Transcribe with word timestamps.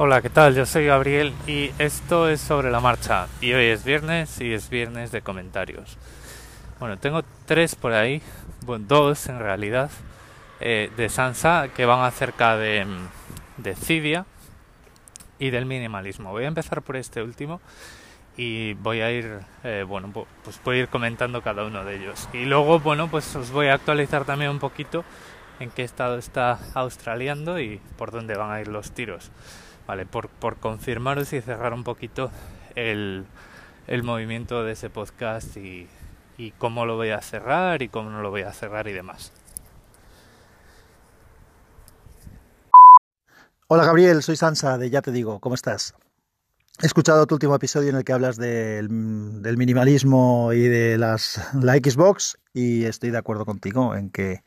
Hola, 0.00 0.22
¿qué 0.22 0.30
tal? 0.30 0.54
Yo 0.54 0.64
soy 0.64 0.86
Gabriel 0.86 1.34
y 1.48 1.72
esto 1.80 2.28
es 2.28 2.40
sobre 2.40 2.70
la 2.70 2.78
marcha. 2.78 3.26
Y 3.40 3.52
hoy 3.52 3.64
es 3.64 3.82
viernes 3.82 4.40
y 4.40 4.52
es 4.52 4.70
viernes 4.70 5.10
de 5.10 5.22
comentarios. 5.22 5.98
Bueno, 6.78 6.98
tengo 6.98 7.24
tres 7.46 7.74
por 7.74 7.92
ahí, 7.92 8.22
bueno, 8.64 8.84
dos 8.86 9.26
en 9.26 9.40
realidad, 9.40 9.90
eh, 10.60 10.92
de 10.96 11.08
Sansa 11.08 11.70
que 11.74 11.84
van 11.84 12.04
acerca 12.04 12.56
de, 12.56 12.86
de 13.56 13.74
Cydia 13.74 14.24
y 15.40 15.50
del 15.50 15.66
minimalismo. 15.66 16.30
Voy 16.30 16.44
a 16.44 16.46
empezar 16.46 16.80
por 16.82 16.94
este 16.94 17.20
último 17.20 17.60
y 18.36 18.74
voy 18.74 19.00
a 19.00 19.10
ir, 19.10 19.40
eh, 19.64 19.84
bueno, 19.84 20.12
pues 20.44 20.60
voy 20.62 20.76
a 20.76 20.80
ir 20.82 20.88
comentando 20.90 21.42
cada 21.42 21.64
uno 21.64 21.84
de 21.84 21.96
ellos. 21.96 22.28
Y 22.32 22.44
luego, 22.44 22.78
bueno, 22.78 23.08
pues 23.08 23.34
os 23.34 23.50
voy 23.50 23.66
a 23.66 23.74
actualizar 23.74 24.24
también 24.24 24.52
un 24.52 24.60
poquito 24.60 25.04
en 25.58 25.70
qué 25.70 25.82
estado 25.82 26.18
está 26.18 26.56
australiando 26.74 27.58
y 27.58 27.80
por 27.96 28.12
dónde 28.12 28.36
van 28.36 28.52
a 28.52 28.60
ir 28.60 28.68
los 28.68 28.92
tiros. 28.92 29.32
Vale, 29.88 30.04
por, 30.04 30.28
por 30.28 30.58
confirmaros 30.58 31.32
y 31.32 31.40
cerrar 31.40 31.72
un 31.72 31.82
poquito 31.82 32.30
el, 32.74 33.24
el 33.86 34.02
movimiento 34.02 34.62
de 34.62 34.72
ese 34.72 34.90
podcast 34.90 35.56
y, 35.56 35.88
y 36.36 36.50
cómo 36.50 36.84
lo 36.84 36.96
voy 36.96 37.08
a 37.08 37.22
cerrar 37.22 37.80
y 37.80 37.88
cómo 37.88 38.10
no 38.10 38.20
lo 38.20 38.28
voy 38.28 38.42
a 38.42 38.52
cerrar 38.52 38.86
y 38.86 38.92
demás. 38.92 39.32
Hola 43.66 43.86
Gabriel, 43.86 44.22
soy 44.22 44.36
Sansa 44.36 44.76
de 44.76 44.90
Ya 44.90 45.00
Te 45.00 45.10
Digo, 45.10 45.40
¿cómo 45.40 45.54
estás? 45.54 45.94
He 46.82 46.86
escuchado 46.86 47.26
tu 47.26 47.36
último 47.36 47.54
episodio 47.54 47.88
en 47.88 47.96
el 47.96 48.04
que 48.04 48.12
hablas 48.12 48.36
del, 48.36 49.40
del 49.40 49.56
minimalismo 49.56 50.52
y 50.52 50.68
de 50.68 50.98
las, 50.98 51.40
la 51.54 51.76
Xbox 51.76 52.36
y 52.52 52.84
estoy 52.84 53.10
de 53.10 53.18
acuerdo 53.18 53.46
contigo 53.46 53.94
en 53.94 54.10
que 54.10 54.42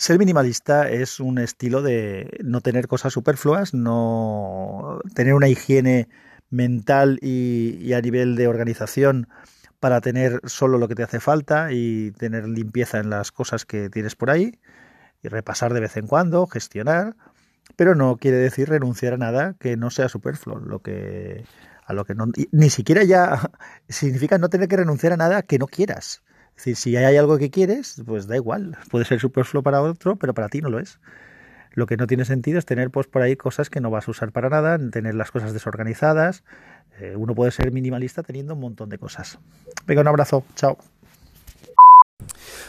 ser 0.00 0.18
minimalista 0.18 0.88
es 0.88 1.20
un 1.20 1.36
estilo 1.36 1.82
de 1.82 2.38
no 2.42 2.62
tener 2.62 2.88
cosas 2.88 3.12
superfluas, 3.12 3.74
no 3.74 4.98
tener 5.14 5.34
una 5.34 5.48
higiene 5.48 6.08
mental 6.48 7.18
y, 7.20 7.92
a 7.92 8.00
nivel 8.00 8.34
de 8.34 8.48
organización 8.48 9.28
para 9.78 10.00
tener 10.00 10.40
solo 10.46 10.78
lo 10.78 10.88
que 10.88 10.94
te 10.94 11.02
hace 11.02 11.20
falta 11.20 11.70
y 11.70 12.12
tener 12.12 12.48
limpieza 12.48 12.98
en 12.98 13.10
las 13.10 13.30
cosas 13.30 13.66
que 13.66 13.90
tienes 13.90 14.16
por 14.16 14.30
ahí 14.30 14.58
y 15.22 15.28
repasar 15.28 15.74
de 15.74 15.80
vez 15.80 15.98
en 15.98 16.06
cuando, 16.06 16.46
gestionar, 16.46 17.14
pero 17.76 17.94
no 17.94 18.16
quiere 18.16 18.38
decir 18.38 18.70
renunciar 18.70 19.12
a 19.12 19.18
nada 19.18 19.54
que 19.60 19.76
no 19.76 19.90
sea 19.90 20.08
superfluo, 20.08 20.60
lo 20.60 20.80
que 20.80 21.44
a 21.84 21.92
lo 21.92 22.06
que 22.06 22.14
no 22.14 22.24
ni 22.52 22.70
siquiera 22.70 23.04
ya 23.04 23.50
significa 23.90 24.38
no 24.38 24.48
tener 24.48 24.66
que 24.66 24.78
renunciar 24.78 25.12
a 25.12 25.18
nada 25.18 25.42
que 25.42 25.58
no 25.58 25.66
quieras. 25.66 26.22
Es 26.60 26.66
decir, 26.66 26.76
si 26.76 26.96
hay 26.98 27.16
algo 27.16 27.38
que 27.38 27.48
quieres, 27.48 28.02
pues 28.06 28.26
da 28.26 28.36
igual. 28.36 28.76
Puede 28.90 29.06
ser 29.06 29.18
superfluo 29.18 29.62
para 29.62 29.80
otro, 29.80 30.16
pero 30.16 30.34
para 30.34 30.50
ti 30.50 30.60
no 30.60 30.68
lo 30.68 30.78
es. 30.78 30.98
Lo 31.72 31.86
que 31.86 31.96
no 31.96 32.06
tiene 32.06 32.26
sentido 32.26 32.58
es 32.58 32.66
tener 32.66 32.90
pues 32.90 33.06
por 33.06 33.22
ahí 33.22 33.34
cosas 33.34 33.70
que 33.70 33.80
no 33.80 33.88
vas 33.90 34.08
a 34.08 34.10
usar 34.10 34.30
para 34.30 34.50
nada, 34.50 34.78
tener 34.90 35.14
las 35.14 35.30
cosas 35.30 35.54
desorganizadas. 35.54 36.44
Eh, 37.00 37.14
uno 37.16 37.34
puede 37.34 37.50
ser 37.50 37.72
minimalista 37.72 38.22
teniendo 38.22 38.52
un 38.52 38.60
montón 38.60 38.90
de 38.90 38.98
cosas. 38.98 39.38
Venga, 39.86 40.02
un 40.02 40.08
abrazo. 40.08 40.44
Chao. 40.54 40.76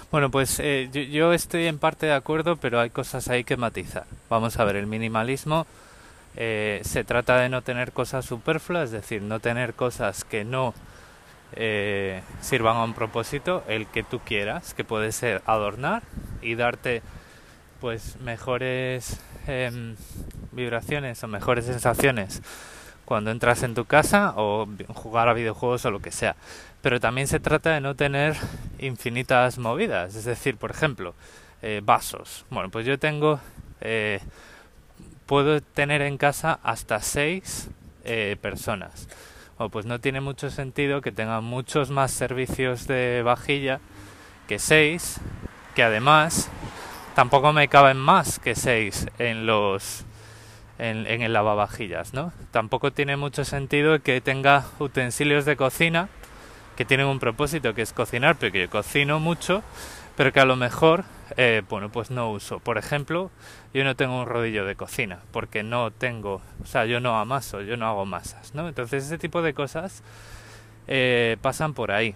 Bueno, 0.09 0.31
pues 0.31 0.61
eh, 0.61 0.89
yo, 1.11 1.33
estoy 1.33 1.66
en 1.66 1.78
parte 1.78 2.05
de 2.05 2.14
acuerdo, 2.14 2.55
pero 2.55 2.80
hay 2.80 2.92
cosas 2.92 3.28
ahí 3.28 3.44
que 3.44 3.58
matizar. 3.58 4.05
Vamos 4.30 4.58
a 4.58 4.64
ver, 4.64 4.78
el 4.78 4.88
minimalismo 4.88 5.67
eh, 6.38 6.80
se 6.86 7.03
trata 7.03 7.42
de 7.42 7.50
no 7.50 7.61
tener 7.61 7.92
cosas 7.92 8.23
superfluas, 8.23 8.86
es 8.86 8.92
decir, 8.92 9.22
no 9.22 9.42
tener 9.42 9.73
cosas 9.73 10.23
que 10.23 10.45
no 10.45 10.73
eh, 11.53 12.21
sirvan 12.39 12.77
a 12.77 12.83
un 12.83 12.94
propósito, 12.94 13.63
el 13.67 13.88
que 13.88 14.03
tú 14.03 14.19
quieras, 14.19 14.73
que 14.73 14.83
puede 14.83 15.11
ser 15.11 15.41
adornar 15.45 16.03
y 16.41 16.55
darte 16.55 17.02
pues 17.81 18.17
mejores 18.21 19.19
em, 19.47 19.95
vibraciones 20.52 21.23
o 21.23 21.27
mejores 21.27 21.66
sensaciones 21.66 22.41
cuando 23.05 23.31
entras 23.31 23.63
en 23.63 23.73
tu 23.73 23.85
casa 23.85 24.33
o 24.38 24.67
jugar 24.93 25.27
a 25.27 25.33
videojuegos 25.33 25.83
o 25.85 25.91
lo 25.91 25.99
que 25.99 26.11
sea. 26.11 26.35
Pero 26.81 26.99
también 26.99 27.27
se 27.27 27.39
trata 27.39 27.73
de 27.73 27.81
no 27.81 27.95
tener 27.95 28.38
infinitas 28.80 29.58
movidas, 29.58 30.15
es 30.15 30.23
decir, 30.23 30.55
por 30.55 30.71
ejemplo, 30.71 31.14
eh, 31.61 31.81
vasos. 31.83 32.45
Bueno, 32.49 32.70
pues 32.70 32.86
yo 32.86 32.97
tengo, 32.97 33.42
eh, 33.81 34.21
puedo 35.26 35.59
tener 35.59 36.02
en 36.02 36.17
casa 36.17 36.59
hasta 36.64 37.02
seis 37.02 37.70
personas 38.42 39.08
pues 39.70 39.86
no 39.86 39.99
tiene 39.99 40.22
mucho 40.22 40.49
sentido 40.49 41.02
que 41.02 41.11
tenga 41.11 41.42
muchos 41.42 41.89
más 41.92 42.11
servicios 42.11 42.88
de 42.88 43.22
vajilla 43.23 43.80
que 44.48 44.60
seis, 44.60 45.20
que 45.76 45.83
además 45.83 46.49
tampoco 47.16 47.54
me 47.54 47.67
caben 47.67 47.98
más 47.98 48.39
que 48.39 48.55
seis 48.55 49.08
en 49.20 49.45
los 49.45 50.05
en, 50.80 51.05
en 51.05 51.21
el 51.21 51.33
lavavajillas, 51.33 52.14
¿no? 52.14 52.33
Tampoco 52.52 52.92
tiene 52.92 53.16
mucho 53.17 53.45
sentido 53.45 54.02
que 54.02 54.20
tenga 54.20 54.66
utensilios 54.80 55.45
de 55.45 55.55
cocina 55.55 56.10
que 56.76 56.86
tienen 56.86 57.05
un 57.05 57.20
propósito 57.20 57.76
que 57.76 57.83
es 57.83 57.94
cocinar, 57.94 58.38
pero 58.39 58.52
que 58.52 58.61
yo 58.61 58.70
cocino 58.70 59.20
mucho, 59.20 59.61
pero 60.16 60.32
que 60.32 60.39
a 60.39 60.45
lo 60.45 60.55
mejor 60.55 61.05
eh, 61.38 61.64
bueno, 61.70 61.89
pues 61.89 62.11
no 62.11 62.32
uso. 62.32 62.60
Por 62.60 62.77
ejemplo, 62.77 63.32
yo 63.73 63.83
no 63.83 63.95
tengo 63.95 64.20
un 64.20 64.26
rodillo 64.26 64.66
de 64.66 64.76
cocina, 64.76 65.20
porque 65.32 65.64
no 65.64 65.92
tengo, 65.92 66.42
o 66.61 66.66
sea, 66.66 66.86
yo 66.86 66.99
no 66.99 67.17
amaso, 67.20 67.61
yo 67.61 67.77
no 67.77 67.88
hago 67.88 68.05
masas, 68.05 68.54
¿no? 68.54 68.67
Entonces 68.67 69.05
ese 69.05 69.17
tipo 69.17 69.42
de 69.42 69.54
cosas 69.54 70.04
eh, 70.88 71.38
pasan 71.42 71.73
por 71.73 71.92
ahí. 71.92 72.16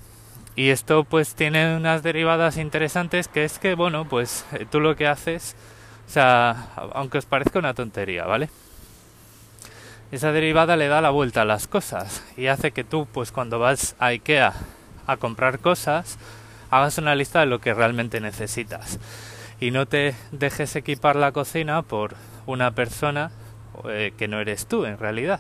Y 0.56 0.70
esto 0.70 1.04
pues 1.04 1.36
tiene 1.36 1.76
unas 1.76 2.02
derivadas 2.02 2.58
interesantes 2.58 3.28
que 3.28 3.44
es 3.44 3.60
que, 3.60 3.76
bueno, 3.76 4.06
pues 4.08 4.46
eh, 4.54 4.66
tú 4.70 4.80
lo 4.80 4.96
que 4.96 5.08
haces, 5.08 5.56
o 6.08 6.12
sea, 6.12 6.70
aunque 6.94 7.18
os 7.18 7.26
parezca 7.26 7.60
una 7.60 7.74
tontería, 7.74 8.26
¿vale? 8.26 8.50
Esa 10.12 10.32
derivada 10.32 10.78
le 10.78 10.88
da 10.88 11.02
la 11.02 11.10
vuelta 11.10 11.42
a 11.42 11.46
las 11.46 11.68
cosas 11.68 12.24
y 12.38 12.48
hace 12.48 12.72
que 12.72 12.84
tú, 12.84 13.08
pues 13.12 13.32
cuando 13.32 13.60
vas 13.60 13.96
a 14.00 14.08
Ikea 14.08 14.54
a 15.08 15.18
comprar 15.18 15.60
cosas, 15.60 16.18
hagas 16.78 16.98
una 16.98 17.16
lista 17.16 17.40
de 17.40 17.46
lo 17.46 17.60
que 17.60 17.74
realmente 17.74 18.20
necesitas. 18.20 19.00
Y 19.60 19.72
no 19.72 19.86
te 19.86 20.16
dejes 20.32 20.76
equipar 20.76 21.16
la 21.16 21.32
cocina 21.32 21.82
por 21.82 22.16
una 22.46 22.72
persona 22.72 23.32
eh, 23.90 24.14
que 24.18 24.28
no 24.28 24.40
eres 24.40 24.68
tú 24.68 24.86
en 24.86 24.98
realidad, 24.98 25.40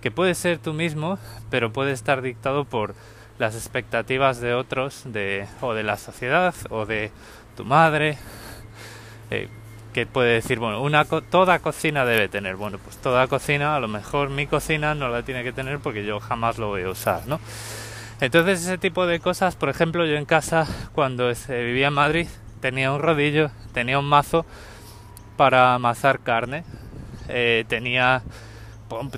que 0.00 0.10
puede 0.10 0.34
ser 0.34 0.58
tú 0.58 0.72
mismo, 0.72 1.18
pero 1.50 1.72
puede 1.72 1.92
estar 1.92 2.22
dictado 2.22 2.64
por 2.64 2.94
las 3.38 3.54
expectativas 3.54 4.40
de 4.40 4.54
otros, 4.54 5.02
de 5.06 5.46
o 5.60 5.74
de 5.74 5.82
la 5.82 5.96
sociedad 5.96 6.54
o 6.70 6.86
de 6.86 7.10
tu 7.56 7.64
madre, 7.64 8.18
eh, 9.30 9.48
que 9.92 10.06
puede 10.06 10.34
decir, 10.34 10.58
bueno, 10.58 10.80
una 10.80 11.04
toda 11.04 11.58
cocina 11.58 12.04
debe 12.04 12.28
tener, 12.28 12.56
bueno, 12.56 12.78
pues 12.78 12.96
toda 12.96 13.26
cocina, 13.26 13.76
a 13.76 13.80
lo 13.80 13.88
mejor 13.88 14.30
mi 14.30 14.46
cocina 14.46 14.94
no 14.94 15.08
la 15.08 15.22
tiene 15.22 15.42
que 15.44 15.52
tener 15.52 15.80
porque 15.80 16.04
yo 16.04 16.18
jamás 16.20 16.58
lo 16.58 16.68
voy 16.68 16.82
a 16.82 16.88
usar, 16.88 17.26
¿no? 17.26 17.40
Entonces 18.22 18.60
ese 18.60 18.78
tipo 18.78 19.04
de 19.04 19.18
cosas, 19.18 19.56
por 19.56 19.68
ejemplo, 19.68 20.06
yo 20.06 20.14
en 20.14 20.26
casa 20.26 20.64
cuando 20.92 21.32
vivía 21.48 21.88
en 21.88 21.92
Madrid 21.92 22.28
tenía 22.60 22.92
un 22.92 23.02
rodillo, 23.02 23.50
tenía 23.74 23.98
un 23.98 24.04
mazo 24.04 24.46
para 25.36 25.74
amasar 25.74 26.20
carne, 26.20 26.62
eh, 27.28 27.64
tenía 27.66 28.22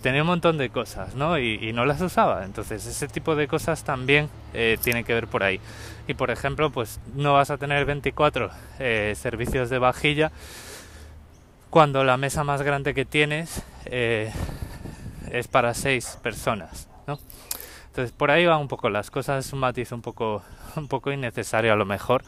tenía 0.01 0.23
un 0.23 0.29
montón 0.29 0.57
de 0.57 0.71
cosas, 0.71 1.15
¿no? 1.17 1.39
Y, 1.39 1.71
no 1.75 1.85
las 1.85 2.01
usaba. 2.01 2.47
Entonces 2.47 2.87
ese 2.87 3.07
tipo 3.07 3.37
de 3.37 3.47
cosas 3.47 3.85
también 3.85 4.31
eh, 4.55 4.79
tiene 4.83 5.05
que 5.05 5.13
ver 5.13 5.27
por 5.27 5.43
ahí. 5.43 5.61
Y 6.09 6.15
por 6.15 6.31
ejemplo, 6.31 6.71
pues 6.71 6.99
no 7.15 7.35
vas 7.35 7.51
a 7.51 7.59
tener 7.59 7.85
24 7.85 8.51
eh, 8.79 9.13
servicios 9.21 9.69
de 9.69 9.81
vajilla 9.81 10.33
cuando 11.69 12.05
la 12.05 12.17
mesa 12.17 12.43
más 12.43 12.63
grande 12.63 12.95
que 12.95 13.05
tienes 13.05 13.63
es 13.85 15.49
para 15.49 15.75
6 15.75 16.21
personas, 16.23 16.89
¿no? 17.07 17.19
Entonces 17.95 18.11
por 18.11 18.33
ahí 18.33 18.45
van 18.45 18.61
un 18.61 18.67
poco 18.67 18.91
las 18.91 19.09
cosas, 19.09 19.53
un 19.53 19.61
matiz 19.61 19.93
un 19.93 20.03
poco, 20.03 20.43
un 20.77 20.89
poco 20.89 21.13
innecesario 21.13 21.73
a 21.73 21.77
lo 21.77 21.85
mejor, 21.85 22.25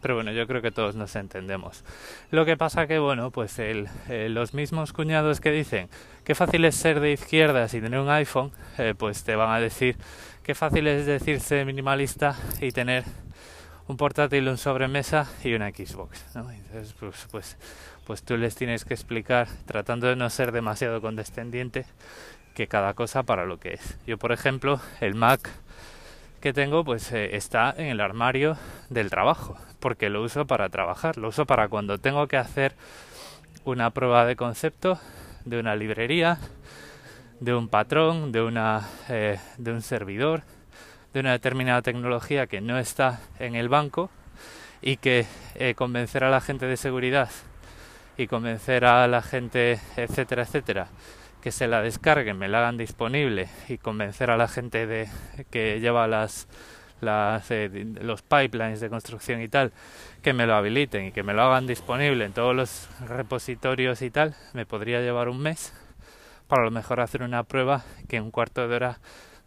pero 0.00 0.14
bueno, 0.14 0.30
yo 0.30 0.46
creo 0.46 0.62
que 0.62 0.70
todos 0.70 0.94
nos 0.94 1.16
entendemos. 1.16 1.82
Lo 2.30 2.44
que 2.44 2.56
pasa 2.56 2.86
que 2.86 3.00
bueno, 3.00 3.32
pues 3.32 3.58
el, 3.58 3.88
eh, 4.08 4.28
los 4.28 4.54
mismos 4.54 4.92
cuñados 4.92 5.40
que 5.40 5.50
dicen 5.50 5.88
qué 6.22 6.36
fácil 6.36 6.64
es 6.64 6.76
ser 6.76 7.00
de 7.00 7.10
izquierdas 7.10 7.74
y 7.74 7.80
tener 7.80 7.98
un 7.98 8.08
iPhone, 8.10 8.52
eh, 8.78 8.94
pues 8.96 9.24
te 9.24 9.34
van 9.34 9.50
a 9.50 9.58
decir 9.58 9.96
qué 10.44 10.54
fácil 10.54 10.86
es 10.86 11.04
decirse 11.04 11.64
minimalista 11.64 12.36
y 12.60 12.70
tener 12.70 13.02
un 13.88 13.96
portátil, 13.96 14.46
un 14.48 14.56
sobremesa 14.56 15.28
y 15.42 15.52
una 15.52 15.70
Xbox. 15.70 16.26
Entonces, 16.36 16.94
pues, 17.00 17.26
pues, 17.32 17.56
pues 18.06 18.22
tú 18.22 18.36
les 18.36 18.54
tienes 18.54 18.84
que 18.84 18.94
explicar, 18.94 19.48
tratando 19.66 20.06
de 20.06 20.14
no 20.14 20.30
ser 20.30 20.52
demasiado 20.52 21.00
condescendiente, 21.00 21.86
que 22.58 22.66
cada 22.66 22.92
cosa 22.94 23.22
para 23.22 23.46
lo 23.46 23.60
que 23.60 23.74
es. 23.74 23.96
Yo, 24.04 24.18
por 24.18 24.32
ejemplo, 24.32 24.80
el 25.00 25.14
Mac 25.14 25.48
que 26.40 26.52
tengo 26.52 26.82
pues 26.82 27.12
eh, 27.12 27.36
está 27.36 27.72
en 27.76 27.86
el 27.86 28.00
armario 28.00 28.56
del 28.90 29.10
trabajo, 29.10 29.56
porque 29.78 30.08
lo 30.08 30.22
uso 30.24 30.44
para 30.44 30.68
trabajar, 30.68 31.18
lo 31.18 31.28
uso 31.28 31.46
para 31.46 31.68
cuando 31.68 31.98
tengo 31.98 32.26
que 32.26 32.36
hacer 32.36 32.74
una 33.64 33.90
prueba 33.90 34.24
de 34.24 34.34
concepto 34.34 34.98
de 35.44 35.60
una 35.60 35.76
librería, 35.76 36.38
de 37.38 37.54
un 37.54 37.68
patrón, 37.68 38.32
de 38.32 38.42
una 38.42 38.88
eh, 39.08 39.38
de 39.56 39.70
un 39.70 39.80
servidor, 39.80 40.42
de 41.14 41.20
una 41.20 41.30
determinada 41.30 41.82
tecnología 41.82 42.48
que 42.48 42.60
no 42.60 42.76
está 42.76 43.20
en 43.38 43.54
el 43.54 43.68
banco 43.68 44.10
y 44.82 44.96
que 44.96 45.26
eh, 45.54 45.76
convencer 45.76 46.24
a 46.24 46.30
la 46.30 46.40
gente 46.40 46.66
de 46.66 46.76
seguridad 46.76 47.30
y 48.16 48.26
convencer 48.26 48.84
a 48.84 49.06
la 49.06 49.22
gente 49.22 49.78
etcétera 49.96 50.42
etcétera 50.42 50.88
que 51.48 51.52
se 51.52 51.66
la 51.66 51.80
descarguen, 51.80 52.36
me 52.36 52.46
la 52.46 52.58
hagan 52.58 52.76
disponible 52.76 53.48
y 53.70 53.78
convencer 53.78 54.30
a 54.30 54.36
la 54.36 54.48
gente 54.48 54.86
de 54.86 55.08
que 55.50 55.80
lleva 55.80 56.06
las, 56.06 56.46
las 57.00 57.50
eh, 57.50 57.86
los 58.02 58.20
pipelines 58.20 58.80
de 58.80 58.90
construcción 58.90 59.40
y 59.40 59.48
tal 59.48 59.72
que 60.22 60.34
me 60.34 60.46
lo 60.46 60.56
habiliten 60.56 61.06
y 61.06 61.12
que 61.12 61.22
me 61.22 61.32
lo 61.32 61.40
hagan 61.40 61.66
disponible 61.66 62.26
en 62.26 62.34
todos 62.34 62.54
los 62.54 62.86
repositorios 63.00 64.02
y 64.02 64.10
tal, 64.10 64.36
me 64.52 64.66
podría 64.66 65.00
llevar 65.00 65.30
un 65.30 65.40
mes 65.40 65.72
para 66.48 66.64
lo 66.64 66.70
mejor 66.70 67.00
hacer 67.00 67.22
una 67.22 67.44
prueba 67.44 67.82
que 68.10 68.18
en 68.18 68.24
un 68.24 68.30
cuarto 68.30 68.68
de 68.68 68.76
hora 68.76 68.98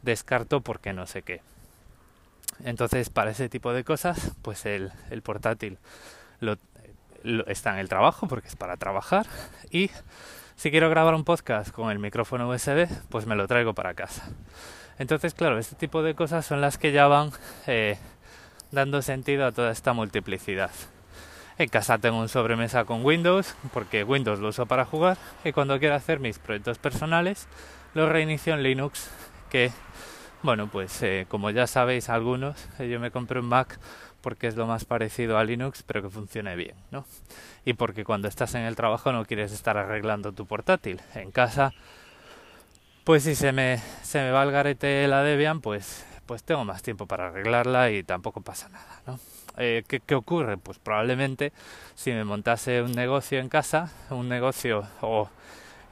descarto 0.02 0.62
porque 0.62 0.94
no 0.94 1.06
sé 1.06 1.22
qué. 1.22 1.42
Entonces, 2.64 3.12
para 3.12 3.30
ese 3.30 3.48
tipo 3.48 3.74
de 3.74 3.84
cosas, 3.84 4.32
pues 4.42 4.66
el, 4.66 4.92
el 5.12 5.22
portátil 5.22 5.78
lo, 6.40 6.58
está 7.46 7.74
en 7.74 7.78
el 7.78 7.90
trabajo 7.90 8.28
porque 8.28 8.48
es 8.48 8.56
para 8.56 8.76
trabajar 8.78 9.28
y 9.70 9.92
si 10.62 10.70
quiero 10.70 10.92
grabar 10.92 11.16
un 11.16 11.24
podcast 11.24 11.72
con 11.72 11.90
el 11.90 11.98
micrófono 11.98 12.48
USB, 12.48 12.88
pues 13.10 13.26
me 13.26 13.36
lo 13.36 13.48
traigo 13.48 13.74
para 13.74 13.96
casa. 13.96 14.30
Entonces, 15.00 15.34
claro, 15.34 15.58
este 15.58 15.76
tipo 15.76 16.04
de 16.04 16.14
cosas 16.14 16.46
son 16.46 16.62
las 16.62 16.78
que 16.78 16.92
ya 16.92 17.08
van 17.08 17.32
eh, 17.66 17.98
dando 18.70 19.02
sentido 19.02 19.48
a 19.48 19.52
toda 19.52 19.72
esta 19.72 19.94
multiplicidad. 19.94 20.70
En 21.58 21.68
casa 21.68 21.98
tengo 21.98 22.20
un 22.20 22.30
sobremesa 22.30 22.86
con 22.86 23.04
Windows, 23.04 23.56
porque 23.74 24.04
Windows 24.04 24.38
lo 24.38 24.50
uso 24.50 24.68
para 24.68 24.86
jugar, 24.86 25.18
y 25.44 25.52
cuando 25.52 25.80
quiero 25.80 25.96
hacer 25.96 26.20
mis 26.20 26.38
proyectos 26.38 26.78
personales, 26.78 27.48
lo 27.96 28.08
reinicio 28.08 28.54
en 28.54 28.62
Linux, 28.62 29.10
que, 29.50 29.72
bueno, 30.44 30.68
pues 30.68 31.02
eh, 31.02 31.26
como 31.28 31.50
ya 31.50 31.66
sabéis 31.66 32.08
algunos, 32.08 32.70
eh, 32.78 32.88
yo 32.88 33.00
me 33.00 33.10
compré 33.10 33.40
un 33.40 33.48
Mac 33.48 33.80
porque 34.22 34.48
es 34.48 34.56
lo 34.56 34.68
más 34.68 34.86
parecido 34.86 35.38
a 35.38 35.44
Linux, 35.44 35.84
pero 35.84 36.02
que 36.02 36.10
funcione 36.10 36.56
bien, 36.56 36.76
¿no? 36.92 37.06
Y 37.66 37.74
porque 37.74 38.04
cuando 38.04 38.28
estás 38.28 38.56
en 38.56 38.62
el 38.62 38.76
trabajo 38.76 39.12
no 39.12 39.26
quieres 39.26 39.52
estar 39.52 39.78
arreglando 39.78 40.32
tu 40.32 40.46
portátil. 40.46 41.02
En 41.16 41.32
casa, 41.32 41.74
pues 43.04 43.24
si 43.24 43.36
se 43.36 43.52
me, 43.52 43.80
se 44.04 44.20
me 44.20 44.32
va 44.32 44.44
el 44.44 44.52
garete 44.52 45.08
la 45.08 45.24
Debian, 45.24 45.62
pues, 45.62 46.06
pues 46.26 46.44
tengo 46.44 46.64
más 46.66 46.82
tiempo 46.82 47.08
para 47.08 47.28
arreglarla 47.28 47.92
y 47.92 48.04
tampoco 48.04 48.42
pasa 48.42 48.70
nada, 48.70 49.02
¿no? 49.08 49.20
Eh, 49.58 49.84
¿qué, 49.88 50.00
¿Qué 50.00 50.16
ocurre? 50.16 50.58
Pues 50.58 50.80
probablemente 50.80 51.52
si 51.96 52.12
me 52.12 52.24
montase 52.24 52.82
un 52.82 52.94
negocio 52.94 53.40
en 53.40 53.50
casa, 53.50 53.92
un 54.10 54.30
negocio 54.30 54.88
o 55.02 55.30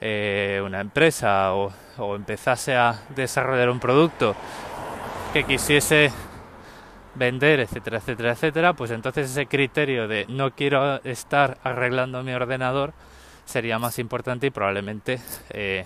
eh, 0.00 0.62
una 0.64 0.80
empresa 0.80 1.54
o, 1.54 1.72
o 1.98 2.16
empezase 2.16 2.74
a 2.74 3.02
desarrollar 3.14 3.68
un 3.68 3.80
producto 3.80 4.34
que 5.34 5.44
quisiese 5.44 6.10
vender, 7.14 7.60
etcétera, 7.60 7.98
etcétera, 7.98 8.32
etcétera, 8.32 8.72
pues 8.74 8.90
entonces 8.90 9.30
ese 9.30 9.46
criterio 9.46 10.08
de 10.08 10.26
no 10.28 10.52
quiero 10.52 11.02
estar 11.04 11.58
arreglando 11.64 12.22
mi 12.22 12.32
ordenador 12.32 12.92
sería 13.44 13.78
más 13.78 13.98
importante 13.98 14.46
y 14.46 14.50
probablemente 14.50 15.20
eh, 15.50 15.84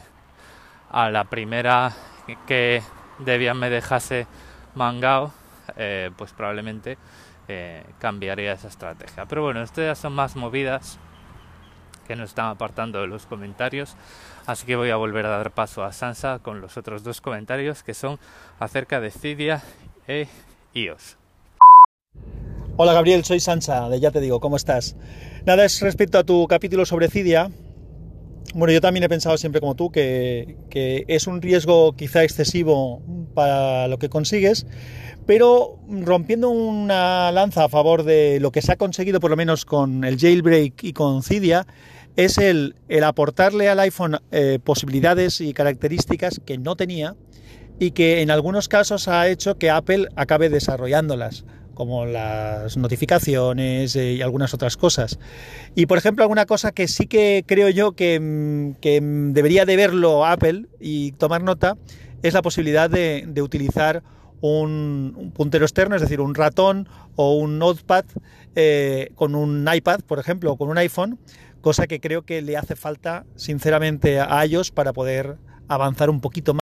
a 0.91 1.11
la 1.11 1.25
primera 1.25 1.93
que 2.47 2.83
Debian 3.19 3.59
me 3.59 3.71
dejase 3.71 4.27
mangao, 4.75 5.33
eh, 5.77 6.11
pues 6.17 6.33
probablemente 6.33 6.99
eh, 7.49 7.85
cambiaría 7.99 8.53
esa 8.53 8.69
estrategia. 8.69 9.27
Pero 9.27 9.43
bueno, 9.43 9.63
estas 9.63 9.99
son 9.99 10.13
más 10.15 10.37
movidas 10.37 10.99
que 12.07 12.17
nos 12.17 12.31
están 12.31 12.47
apartando 12.47 13.01
de 13.01 13.07
los 13.07 13.27
comentarios. 13.27 13.97
Así 14.47 14.67
que 14.67 14.77
voy 14.77 14.91
a 14.91 14.97
volver 14.97 15.25
a 15.27 15.31
dar 15.31 15.51
paso 15.53 15.85
a 15.85 15.93
Sansa 15.93 16.39
con 16.41 16.61
los 16.61 16.77
otros 16.77 17.03
dos 17.03 17.21
comentarios 17.21 17.83
que 17.83 17.95
son 17.95 18.19
acerca 18.61 19.01
de 19.01 19.11
Cydia 19.11 19.63
e 20.07 20.29
Hola 22.77 22.93
Gabriel, 22.95 23.25
soy 23.25 23.39
Sansa, 23.39 23.89
de 23.89 24.01
Ya 24.01 24.11
Te 24.11 24.21
Digo, 24.21 24.41
¿cómo 24.41 24.57
estás? 24.57 24.97
Nada, 25.47 25.65
es 25.65 25.81
respecto 25.81 26.19
a 26.19 26.25
tu 26.25 26.49
capítulo 26.49 26.85
sobre 26.85 27.09
Cydia. 27.09 27.49
Bueno, 28.57 28.73
yo 28.73 28.81
también 28.81 29.05
he 29.05 29.09
pensado 29.09 29.39
siempre 29.39 29.61
como 29.61 29.77
tú 29.77 29.93
que, 29.93 30.57
es 31.07 31.29
un 31.29 31.41
riesgo 31.43 31.93
quizá 31.95 32.25
excesivo 32.25 33.01
para 33.35 33.87
lo 33.87 33.99
que 33.99 34.09
consigues, 34.09 34.67
pero 35.27 35.79
rompiendo 35.89 36.51
una 36.51 37.31
lanza 37.31 37.63
a 37.63 37.69
favor 37.69 38.03
de 38.03 38.41
lo 38.41 38.51
que 38.51 38.61
se 38.61 38.73
ha 38.73 38.77
conseguido 38.77 39.21
por 39.21 39.31
lo 39.31 39.37
menos 39.37 39.65
con 39.65 40.03
el 40.03 40.19
jailbreak 40.19 40.83
y 40.83 40.93
con 40.93 41.23
Cydia, 41.23 41.69
es 42.17 42.37
el, 42.39 42.75
el 42.89 43.05
aportarle 43.05 43.69
al 43.69 43.79
iPhone 43.79 44.19
eh, 44.33 44.59
posibilidades 44.63 45.41
y 45.41 45.55
características 45.55 46.41
que 46.45 46.59
no 46.59 46.75
tenía 46.75 47.15
y 47.79 47.91
que 47.93 48.23
en 48.23 48.31
algunos 48.31 48.69
casos 48.69 49.09
ha 49.09 49.29
hecho 49.29 49.57
que 49.59 49.71
Apple 49.71 50.09
acabe 50.17 50.49
desarrollándolas 50.49 51.45
como 51.75 52.07
las 52.07 52.77
notificaciones 52.77 53.97
eh, 53.97 54.13
y 54.13 54.23
algunas 54.23 54.55
otras 54.55 54.77
cosas. 54.77 55.19
Y 55.75 55.87
por 55.87 55.99
ejemplo, 55.99 56.25
alguna 56.25 56.47
cosa 56.47 56.73
que 56.73 56.89
sí 56.89 57.07
que 57.07 57.45
creo 57.47 57.69
yo 57.69 57.93
que, 57.93 58.21
mm, 58.21 58.81
que 58.81 59.01
debería 59.03 59.65
de 59.65 59.77
verlo 59.77 60.25
Apple 60.25 60.67
y 60.81 61.13
tomar 61.13 61.43
nota 61.43 61.77
es 62.23 62.33
la 62.33 62.43
posibilidad 62.43 62.89
de, 62.89 63.25
de 63.27 63.43
utilizar 63.43 64.03
un, 64.41 65.15
un, 65.17 65.31
puntero 65.33 65.65
externo, 65.65 65.97
es 65.97 66.03
decir, 66.03 66.21
un 66.21 66.35
ratón 66.35 66.89
o 67.17 67.37
un 67.37 67.59
notepad 67.59 68.05
eh, 68.55 69.11
con 69.15 69.35
un 69.35 69.69
iPad, 69.73 70.01
por 70.01 70.19
ejemplo, 70.19 70.53
o 70.53 70.57
con 70.57 70.69
un 70.69 70.79
iPhone, 70.79 71.19
cosa 71.61 71.87
que 71.87 72.01
creo 72.01 72.23
que 72.23 72.43
le 72.43 72.57
hace 72.57 72.77
falta, 72.77 73.25
sinceramente, 73.37 74.21
a 74.21 74.45
ellos 74.45 74.71
para 74.71 74.93
poder 74.93 75.39
avanzar 75.69 76.11
un 76.11 76.21
poquito 76.21 76.55
más. 76.55 76.64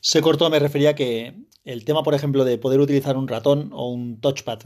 Se 0.00 0.22
cortó, 0.22 0.48
me 0.50 0.58
refería 0.58 0.94
que 0.94 1.34
el 1.64 1.84
tema, 1.84 2.02
por 2.02 2.14
ejemplo, 2.14 2.44
de 2.44 2.58
poder 2.58 2.80
utilizar 2.80 3.16
un 3.16 3.28
ratón 3.28 3.70
o 3.72 3.90
un 3.90 4.20
touchpad 4.20 4.60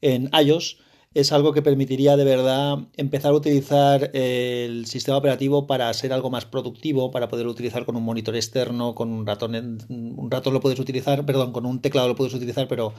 en 0.00 0.30
iOS 0.32 0.78
es 1.14 1.32
algo 1.32 1.52
que 1.52 1.62
permitiría 1.62 2.16
de 2.16 2.24
verdad 2.24 2.78
empezar 2.96 3.32
a 3.32 3.36
utilizar 3.36 4.10
el 4.14 4.86
sistema 4.86 5.16
operativo 5.16 5.66
para 5.66 5.92
ser 5.94 6.12
algo 6.12 6.30
más 6.30 6.44
productivo, 6.44 7.10
para 7.10 7.28
poder 7.28 7.46
utilizar 7.46 7.84
con 7.86 7.96
un 7.96 8.04
monitor 8.04 8.36
externo, 8.36 8.94
con 8.94 9.10
un 9.10 9.26
ratón, 9.26 9.78
un 9.88 10.30
ratón 10.30 10.52
lo 10.52 10.60
puedes 10.60 10.78
utilizar, 10.78 11.24
perdón, 11.24 11.52
con 11.52 11.66
un 11.66 11.80
teclado 11.80 12.08
lo 12.08 12.14
puedes 12.14 12.34
utilizar, 12.34 12.68
pero 12.68 12.92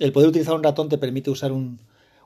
el 0.00 0.12
poder 0.12 0.28
utilizar 0.28 0.54
un 0.54 0.62
ratón 0.62 0.88
te 0.88 0.98
permite 0.98 1.30
usar 1.30 1.52
un, 1.52 1.80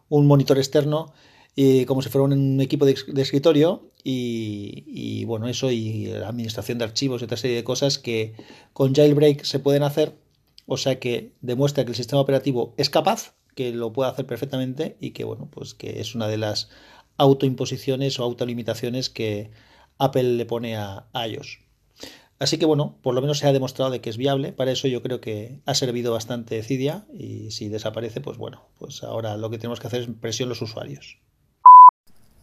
un 0.09 0.27
monitor 0.27 0.59
externo 0.59 1.13
y 1.59 1.87
como 1.87 2.03
si 2.03 2.11
fuera 2.11 2.27
un 2.27 2.61
equipo 2.61 2.85
de, 2.85 2.93
escritorio 2.93 3.91
y, 4.05 5.25
bueno, 5.25 5.49
eso 5.49 5.71
y 5.73 6.13
administración 6.13 6.79
de 6.79 6.85
archivos 6.85 7.23
y 7.23 7.25
otra 7.25 7.39
serie 7.39 7.57
de 7.57 7.65
cosas 7.65 7.99
que 7.99 8.35
con 8.75 8.95
jailbreak 8.95 9.43
se 9.43 9.59
pueden 9.59 9.83
hacer, 9.83 10.15
o 10.67 10.77
sea 10.77 11.01
que 11.01 11.33
demuestra 11.41 11.85
que 11.85 11.91
el 11.91 11.97
sistema 11.97 12.21
operativo 12.21 12.75
es 12.77 12.91
capaz, 12.91 13.35
que 13.55 13.73
lo 13.73 13.93
puede 13.93 14.11
hacer 14.11 14.27
perfectamente 14.27 14.99
y 15.01 15.11
que 15.11 15.25
bueno, 15.25 15.49
pues 15.51 15.73
que 15.73 16.01
es 16.01 16.15
una 16.15 16.29
de 16.29 16.37
las 16.37 16.69
autoimposiciones 17.17 18.21
o 18.21 18.25
autolimitaciones 18.25 19.09
que 19.09 19.51
Apple 19.99 20.35
le 20.35 20.45
pone 20.45 20.77
a, 20.77 21.07
a 21.15 21.27
ellos. 21.27 21.61
Así 22.39 22.59
que 22.59 22.67
bueno, 22.67 22.99
por 23.01 23.15
lo 23.15 23.23
menos 23.23 23.39
se 23.39 23.47
ha 23.47 23.53
demostrado 23.55 23.91
de 23.91 24.03
que 24.03 24.11
es 24.11 24.19
viable. 24.19 24.53
Para 24.53 24.73
eso 24.73 24.89
yo 24.89 25.03
creo 25.03 25.23
que 25.23 25.61
ha 25.65 25.75
servido 25.75 26.13
bastante 26.13 26.63
Cydia 26.63 27.07
y 27.19 27.51
si 27.51 27.71
desaparece, 27.71 28.21
pues 28.21 28.37
bueno, 28.37 28.69
pues 28.79 29.03
ahora 29.03 29.39
lo 29.39 29.49
que 29.49 29.57
tenemos 29.57 29.81
que 29.81 29.87
hacer 29.87 30.03
es 30.03 30.09
presión 30.21 30.51
los 30.51 30.61
usuarios. 30.61 31.17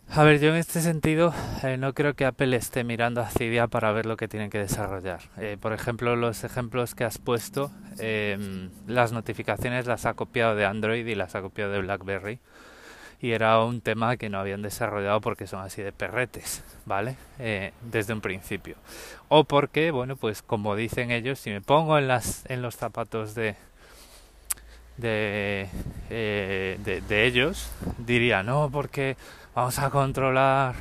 A 0.10 0.24
ver, 0.24 0.40
yo 0.40 0.50
en 0.50 0.58
este 0.58 0.80
sentido 0.82 1.34
eh, 1.64 1.78
no 1.78 1.94
creo 1.94 2.14
que 2.14 2.26
Apple 2.26 2.56
esté 2.56 2.84
mirando 2.84 3.20
a 3.22 3.30
Cydia 3.30 3.66
para 3.66 3.92
ver 3.94 4.06
lo 4.06 4.16
que 4.16 4.28
tienen 4.28 4.52
que 4.52 4.60
desarrollar. 4.60 5.22
Eh, 5.38 5.58
por 5.60 5.74
ejemplo, 5.74 6.16
los 6.16 6.44
ejemplos 6.44 6.94
que 6.94 7.04
has 7.04 7.18
puesto, 7.18 7.72
eh, 7.98 8.70
las 8.86 9.12
notificaciones 9.12 9.88
las 9.88 10.06
ha 10.06 10.14
copiado 10.14 10.56
de 10.56 10.66
Android 10.66 11.08
y 11.08 11.16
las 11.16 11.34
ha 11.34 11.42
copiado 11.42 11.72
de 11.72 11.82
BlackBerry. 11.82 12.40
Y 13.22 13.32
era 13.32 13.60
un 13.64 13.82
tema 13.82 14.18
que 14.18 14.30
no 14.30 14.38
habían 14.38 14.62
desarrollado 14.62 15.20
porque 15.20 15.48
son 15.48 15.62
así 15.62 15.82
de 15.82 15.94
perretes, 15.94 16.64
¿vale? 16.86 17.16
Desde 17.90 18.12
un 18.14 18.20
principio. 18.20 18.76
O 19.30 19.46
porque, 19.46 19.92
bueno, 19.92 20.18
pues 20.18 20.42
como 20.42 20.76
dicen 20.76 21.10
ellos, 21.10 21.40
si 21.40 21.50
me 21.50 21.62
pongo 21.62 21.98
en, 21.98 22.10
las, 22.10 22.44
en 22.50 22.62
los 22.62 22.76
zapatos 22.76 23.34
de, 23.34 23.56
de, 24.98 25.70
de, 26.10 27.02
de 27.08 27.26
ellos, 27.26 27.72
diría, 27.98 28.44
no, 28.44 28.70
porque 28.70 29.16
vamos 29.56 29.80
a 29.80 29.90
controlar 29.90 30.76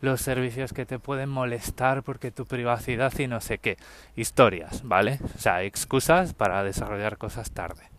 los 0.00 0.20
servicios 0.20 0.72
que 0.72 0.86
te 0.86 0.98
pueden 0.98 1.28
molestar 1.28 2.02
porque 2.02 2.30
tu 2.30 2.46
privacidad 2.46 3.12
y 3.18 3.26
no 3.26 3.40
sé 3.40 3.58
qué. 3.58 3.76
Historias, 4.14 4.82
¿vale? 4.84 5.18
O 5.34 5.38
sea, 5.38 5.62
excusas 5.62 6.34
para 6.34 6.62
desarrollar 6.62 7.18
cosas 7.18 7.50
tarde. 7.50 7.90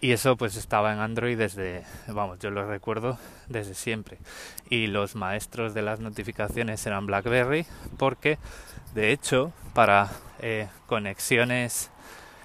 Y 0.00 0.12
eso 0.12 0.36
pues 0.36 0.56
estaba 0.56 0.92
en 0.92 0.98
Android 0.98 1.38
desde, 1.38 1.82
vamos, 2.08 2.38
yo 2.38 2.50
lo 2.50 2.68
recuerdo 2.68 3.18
desde 3.48 3.74
siempre. 3.74 4.18
Y 4.68 4.86
los 4.86 5.14
maestros 5.14 5.72
de 5.72 5.80
las 5.80 5.98
notificaciones 5.98 6.86
eran 6.86 7.06
BlackBerry 7.06 7.64
porque, 7.96 8.38
de 8.94 9.12
hecho, 9.12 9.52
para 9.72 10.10
eh, 10.40 10.68
conexiones 10.86 11.90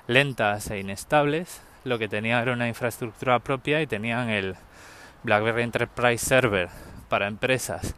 lentas 0.08 0.72
e 0.72 0.80
inestables, 0.80 1.62
lo 1.84 2.00
que 2.00 2.08
tenían 2.08 2.42
era 2.42 2.54
una 2.54 2.70
infraestructura 2.70 3.40
propia 3.40 3.82
y 3.82 3.88
tenían 3.88 4.30
el, 4.30 4.56
BlackBerry 5.24 5.64
Enterprise 5.64 6.26
Server 6.26 6.70
para 7.10 7.28
empresas 7.28 7.96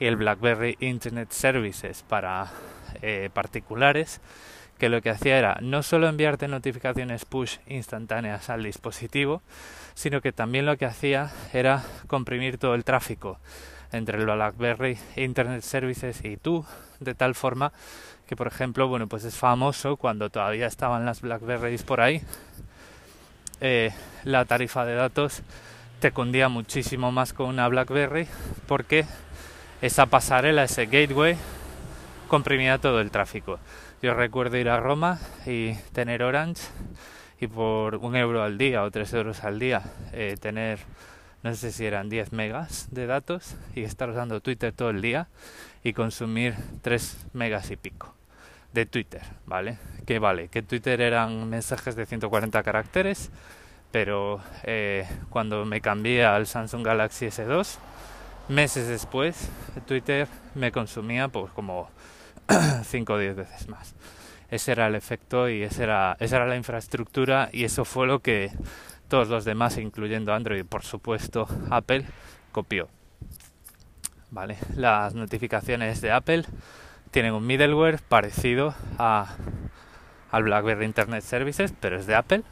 y 0.00 0.06
el 0.06 0.16
BlackBerry 0.16 0.76
Internet 0.80 1.30
Services 1.30 2.02
para 2.02 2.50
eh, 3.02 3.30
particulares, 3.32 4.20
que 4.78 4.88
lo 4.88 5.00
que 5.02 5.10
hacía 5.10 5.38
era 5.38 5.58
no 5.60 5.82
solo 5.82 6.08
enviarte 6.08 6.48
notificaciones 6.48 7.24
push 7.24 7.58
instantáneas 7.66 8.50
al 8.50 8.62
dispositivo, 8.62 9.42
sino 9.94 10.20
que 10.20 10.32
también 10.32 10.66
lo 10.66 10.76
que 10.76 10.86
hacía 10.86 11.30
era 11.52 11.84
comprimir 12.06 12.58
todo 12.58 12.74
el 12.74 12.84
tráfico 12.84 13.38
entre 13.92 14.18
el 14.18 14.24
BlackBerry 14.24 14.98
Internet 15.16 15.62
Services 15.62 16.24
y 16.24 16.36
tú, 16.36 16.64
de 16.98 17.14
tal 17.14 17.34
forma 17.34 17.72
que, 18.26 18.36
por 18.36 18.46
ejemplo, 18.46 18.88
bueno, 18.88 19.06
pues 19.06 19.24
es 19.24 19.36
famoso 19.36 19.96
cuando 19.96 20.30
todavía 20.30 20.66
estaban 20.66 21.04
las 21.04 21.20
BlackBerrys 21.20 21.82
por 21.82 22.00
ahí, 22.00 22.22
eh, 23.60 23.92
la 24.24 24.44
tarifa 24.46 24.84
de 24.84 24.94
datos 24.94 25.42
te 26.04 26.12
cundía 26.12 26.50
muchísimo 26.50 27.10
más 27.12 27.32
con 27.32 27.46
una 27.46 27.66
BlackBerry 27.66 28.26
porque 28.68 29.06
esa 29.80 30.04
pasarela, 30.04 30.64
ese 30.64 30.84
gateway, 30.84 31.34
comprimía 32.28 32.76
todo 32.76 33.00
el 33.00 33.10
tráfico. 33.10 33.58
Yo 34.02 34.12
recuerdo 34.12 34.58
ir 34.58 34.68
a 34.68 34.78
Roma 34.78 35.18
y 35.46 35.72
tener 35.94 36.22
Orange 36.22 36.62
y 37.40 37.46
por 37.46 37.96
un 37.96 38.16
euro 38.16 38.42
al 38.42 38.58
día 38.58 38.82
o 38.82 38.90
tres 38.90 39.14
euros 39.14 39.44
al 39.44 39.58
día 39.58 39.80
eh, 40.12 40.36
tener 40.38 40.80
no 41.42 41.54
sé 41.54 41.72
si 41.72 41.86
eran 41.86 42.10
10 42.10 42.32
megas 42.34 42.88
de 42.90 43.06
datos 43.06 43.56
y 43.74 43.84
estar 43.84 44.10
usando 44.10 44.42
Twitter 44.42 44.74
todo 44.74 44.90
el 44.90 45.00
día 45.00 45.28
y 45.84 45.94
consumir 45.94 46.54
3 46.82 47.28
megas 47.32 47.70
y 47.70 47.76
pico 47.76 48.14
de 48.74 48.84
Twitter, 48.84 49.22
¿vale? 49.46 49.78
Que 50.04 50.18
vale, 50.18 50.48
que 50.48 50.60
Twitter 50.60 51.00
eran 51.00 51.48
mensajes 51.48 51.96
de 51.96 52.04
140 52.04 52.62
caracteres, 52.62 53.30
pero 53.94 54.40
eh, 54.64 55.06
cuando 55.30 55.64
me 55.64 55.80
cambié 55.80 56.24
al 56.24 56.48
Samsung 56.48 56.84
Galaxy 56.84 57.26
S2, 57.26 57.76
meses 58.48 58.88
después, 58.88 59.48
Twitter 59.86 60.26
me 60.56 60.72
consumía 60.72 61.28
pues 61.28 61.52
como 61.52 61.88
5 62.82 63.12
o 63.12 63.18
10 63.18 63.36
veces 63.36 63.68
más. 63.68 63.94
Ese 64.50 64.72
era 64.72 64.88
el 64.88 64.96
efecto 64.96 65.48
y 65.48 65.62
esa 65.62 65.84
era, 65.84 66.16
esa 66.18 66.36
era 66.38 66.46
la 66.46 66.56
infraestructura 66.56 67.50
y 67.52 67.62
eso 67.62 67.84
fue 67.84 68.08
lo 68.08 68.18
que 68.18 68.50
todos 69.06 69.28
los 69.28 69.44
demás, 69.44 69.78
incluyendo 69.78 70.34
Android 70.34 70.58
y 70.58 70.64
por 70.64 70.82
supuesto 70.82 71.46
Apple, 71.70 72.04
copió. 72.50 72.88
Vale, 74.32 74.58
las 74.74 75.14
notificaciones 75.14 76.00
de 76.00 76.10
Apple 76.10 76.44
tienen 77.12 77.32
un 77.32 77.46
middleware 77.46 78.00
parecido 78.00 78.74
a, 78.98 79.36
al 80.32 80.42
BlackBerry 80.42 80.84
Internet 80.84 81.22
Services, 81.22 81.72
pero 81.78 81.96
es 81.96 82.08
de 82.08 82.16
Apple. 82.16 82.42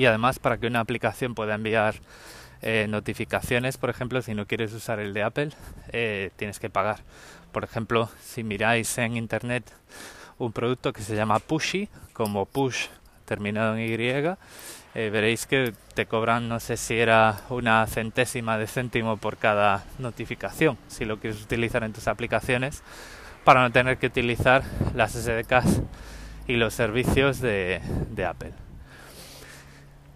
Y 0.00 0.06
además, 0.06 0.38
para 0.38 0.56
que 0.56 0.66
una 0.66 0.80
aplicación 0.80 1.34
pueda 1.34 1.54
enviar 1.54 1.96
eh, 2.62 2.86
notificaciones, 2.88 3.76
por 3.76 3.90
ejemplo, 3.90 4.22
si 4.22 4.32
no 4.32 4.46
quieres 4.46 4.72
usar 4.72 4.98
el 4.98 5.12
de 5.12 5.22
Apple, 5.22 5.50
eh, 5.92 6.30
tienes 6.36 6.58
que 6.58 6.70
pagar. 6.70 7.00
Por 7.52 7.64
ejemplo, 7.64 8.08
si 8.18 8.42
miráis 8.42 8.96
en 8.96 9.18
Internet 9.18 9.70
un 10.38 10.52
producto 10.52 10.94
que 10.94 11.02
se 11.02 11.16
llama 11.16 11.38
Pushy, 11.38 11.90
como 12.14 12.46
push 12.46 12.86
terminado 13.26 13.76
en 13.76 13.80
Y, 13.80 13.92
eh, 13.92 15.10
veréis 15.10 15.44
que 15.44 15.74
te 15.92 16.06
cobran, 16.06 16.48
no 16.48 16.60
sé 16.60 16.78
si 16.78 16.94
era 16.94 17.42
una 17.50 17.86
centésima 17.86 18.56
de 18.56 18.68
céntimo 18.68 19.18
por 19.18 19.36
cada 19.36 19.84
notificación, 19.98 20.78
si 20.88 21.04
lo 21.04 21.18
quieres 21.18 21.42
utilizar 21.42 21.84
en 21.84 21.92
tus 21.92 22.08
aplicaciones, 22.08 22.82
para 23.44 23.60
no 23.60 23.70
tener 23.70 23.98
que 23.98 24.06
utilizar 24.06 24.62
las 24.94 25.12
SDKs 25.12 25.82
y 26.46 26.56
los 26.56 26.72
servicios 26.72 27.42
de, 27.42 27.82
Apple. 28.26 28.69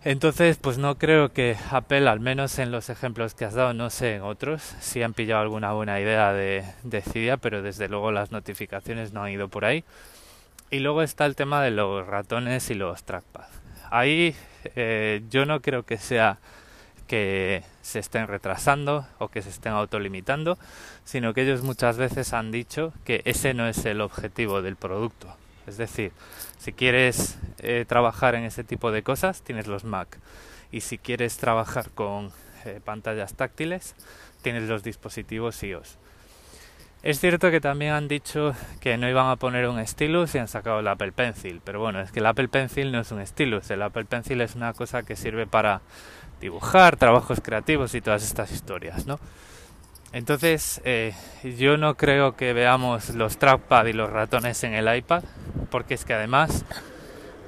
Entonces, 0.04 0.58
pues 0.58 0.76
no 0.76 0.98
creo 0.98 1.32
que 1.32 1.56
Apple, 1.70 2.06
al 2.10 2.20
menos 2.20 2.58
en 2.58 2.70
los 2.70 2.90
ejemplos 2.90 3.32
que 3.34 3.46
has 3.46 3.54
dado, 3.54 3.72
no 3.72 3.88
sé 3.88 4.16
en 4.16 4.22
otros, 4.22 4.62
si 4.80 5.02
han 5.02 5.14
pillado 5.14 5.40
alguna 5.40 5.72
buena 5.72 5.98
idea 5.98 6.34
de, 6.34 6.62
de 6.82 7.00
Cydia, 7.00 7.38
pero 7.38 7.62
desde 7.62 7.88
luego 7.88 8.12
las 8.12 8.30
notificaciones 8.30 9.14
no 9.14 9.22
han 9.22 9.32
ido 9.32 9.48
por 9.48 9.64
ahí. 9.64 9.82
Y 10.70 10.80
luego 10.80 11.02
está 11.02 11.24
el 11.24 11.36
tema 11.36 11.62
de 11.62 11.70
los 11.70 12.06
ratones 12.06 12.68
y 12.68 12.74
los 12.74 13.02
trackpad. 13.04 13.46
Ahí 13.90 14.36
eh, 14.76 15.22
yo 15.30 15.46
no 15.46 15.62
creo 15.62 15.84
que 15.84 15.96
sea 15.96 16.38
que 17.06 17.62
se 17.80 17.98
estén 17.98 18.26
retrasando 18.26 19.06
o 19.18 19.28
que 19.28 19.40
se 19.40 19.48
estén 19.48 19.72
autolimitando, 19.72 20.58
sino 21.06 21.32
que 21.32 21.44
ellos 21.44 21.62
muchas 21.62 21.96
veces 21.96 22.34
han 22.34 22.50
dicho 22.50 22.92
que 23.04 23.22
ese 23.24 23.54
no 23.54 23.66
es 23.66 23.86
el 23.86 24.02
objetivo 24.02 24.60
del 24.60 24.76
producto. 24.76 25.34
Es 25.66 25.78
decir, 25.78 26.12
si 26.64 26.72
quieres 26.72 27.36
eh, 27.58 27.84
trabajar 27.86 28.34
en 28.34 28.44
ese 28.44 28.64
tipo 28.64 28.90
de 28.90 29.02
cosas, 29.02 29.42
tienes 29.42 29.66
los 29.66 29.84
Mac. 29.84 30.18
Y 30.72 30.80
si 30.80 30.96
quieres 30.96 31.36
trabajar 31.36 31.90
con 31.90 32.32
eh, 32.64 32.80
pantallas 32.82 33.34
táctiles, 33.34 33.94
tienes 34.40 34.62
los 34.66 34.82
dispositivos 34.82 35.62
iOS. 35.62 35.98
Es 37.02 37.20
cierto 37.20 37.50
que 37.50 37.60
también 37.60 37.92
han 37.92 38.08
dicho 38.08 38.54
que 38.80 38.96
no 38.96 39.06
iban 39.10 39.28
a 39.28 39.36
poner 39.36 39.68
un 39.68 39.86
stylus 39.86 40.34
y 40.34 40.38
han 40.38 40.48
sacado 40.48 40.80
el 40.80 40.88
Apple 40.88 41.12
Pencil, 41.12 41.60
pero 41.62 41.80
bueno, 41.80 42.00
es 42.00 42.10
que 42.10 42.20
el 42.20 42.26
Apple 42.26 42.48
Pencil 42.48 42.90
no 42.92 43.00
es 43.00 43.12
un 43.12 43.24
stylus, 43.26 43.70
el 43.70 43.82
Apple 43.82 44.06
Pencil 44.06 44.40
es 44.40 44.54
una 44.54 44.72
cosa 44.72 45.02
que 45.02 45.16
sirve 45.16 45.46
para 45.46 45.82
dibujar, 46.40 46.96
trabajos 46.96 47.42
creativos 47.42 47.94
y 47.94 48.00
todas 48.00 48.24
estas 48.24 48.52
historias, 48.52 49.04
¿no? 49.04 49.20
Entonces, 50.14 50.80
eh, 50.84 51.12
yo 51.58 51.76
no 51.76 51.96
creo 51.96 52.36
que 52.36 52.52
veamos 52.52 53.10
los 53.10 53.36
trackpad 53.36 53.86
y 53.86 53.92
los 53.92 54.08
ratones 54.08 54.62
en 54.62 54.72
el 54.72 54.96
iPad, 54.96 55.24
porque 55.72 55.94
es 55.94 56.04
que 56.04 56.14
además 56.14 56.64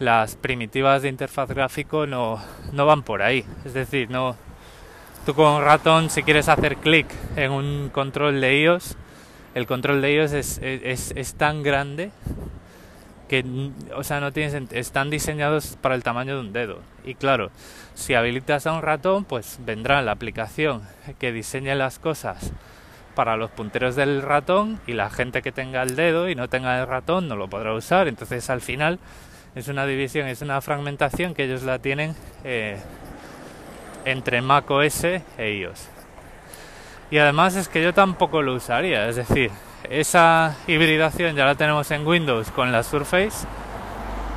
las 0.01 0.35
primitivas 0.35 1.03
de 1.03 1.09
interfaz 1.09 1.49
gráfico 1.49 2.09
no, 2.09 2.43
no 2.73 2.85
van 2.85 3.05
por 3.05 3.23
ahí. 3.23 3.45
Es 3.65 3.73
decir, 3.73 4.11
no, 4.11 4.35
tú 5.25 5.35
con 5.35 5.63
ratón, 5.63 6.11
si 6.11 6.25
quieres 6.25 6.49
hacer 6.49 6.79
clic 6.79 7.07
en 7.37 7.53
un 7.53 7.89
control 7.91 8.41
de 8.41 8.61
iOS, 8.61 8.97
el 9.55 9.69
control 9.69 10.03
de 10.03 10.13
ellos 10.13 10.33
es, 10.33 10.59
es, 10.61 11.35
tan 11.35 11.63
grande 11.63 12.11
que 13.29 13.45
o 13.95 14.03
sea 14.03 14.19
no 14.21 14.33
tienes 14.33 14.61
están 14.73 15.09
diseñados 15.09 15.79
para 15.81 15.95
el 15.95 16.03
tamaño 16.03 16.35
de 16.35 16.41
un 16.41 16.53
dedo 16.53 16.81
y 17.05 17.15
claro 17.15 17.51
si 17.97 18.15
habilitas 18.15 18.67
a 18.67 18.73
un 18.75 18.83
ratón 18.83 19.25
pues 19.25 19.59
vendrá 19.65 20.03
la 20.03 20.13
aplicación 20.13 20.83
que 21.19 21.33
diseñe 21.33 21.75
las 21.75 21.99
cosas 21.99 22.53
para 23.15 23.39
los 23.39 23.51
punteros 23.51 23.97
del 23.97 24.21
ratón 24.21 24.79
y 24.87 24.93
la 24.93 25.09
gente 25.09 25.41
que 25.41 25.51
tenga 25.51 25.83
el 25.83 25.97
dedo 25.97 26.29
y 26.29 26.35
no 26.35 26.49
tenga 26.49 26.79
el 26.79 26.87
ratón 26.87 27.27
no 27.27 27.37
lo 27.37 27.49
podrá 27.49 27.73
usar. 27.73 28.07
Entonces 28.07 28.49
al 28.51 28.61
final 28.61 28.99
es 29.55 29.69
una 29.69 29.87
división 29.87 30.29
es 30.29 30.43
una 30.43 30.61
fragmentación 30.61 31.33
que 31.33 31.45
ellos 31.45 31.63
la 31.63 31.79
tienen 31.79 32.15
eh, 32.45 32.79
entre 34.05 34.43
Mac 34.43 34.71
OS 34.71 35.05
e 35.05 35.23
iOS. 35.39 35.89
Y 37.11 37.17
además 37.17 37.57
es 37.57 37.69
que 37.69 37.83
yo 37.83 37.95
tampoco 37.95 38.43
lo 38.43 38.55
usaría, 38.55 39.09
es 39.09 39.17
decir, 39.17 39.51
esa 39.89 40.55
hibridación 40.67 41.35
ya 41.35 41.47
la 41.47 41.55
tenemos 41.55 41.91
en 41.93 42.07
Windows 42.07 42.51
con 42.51 42.73
la 42.73 42.83
Surface 42.83 43.47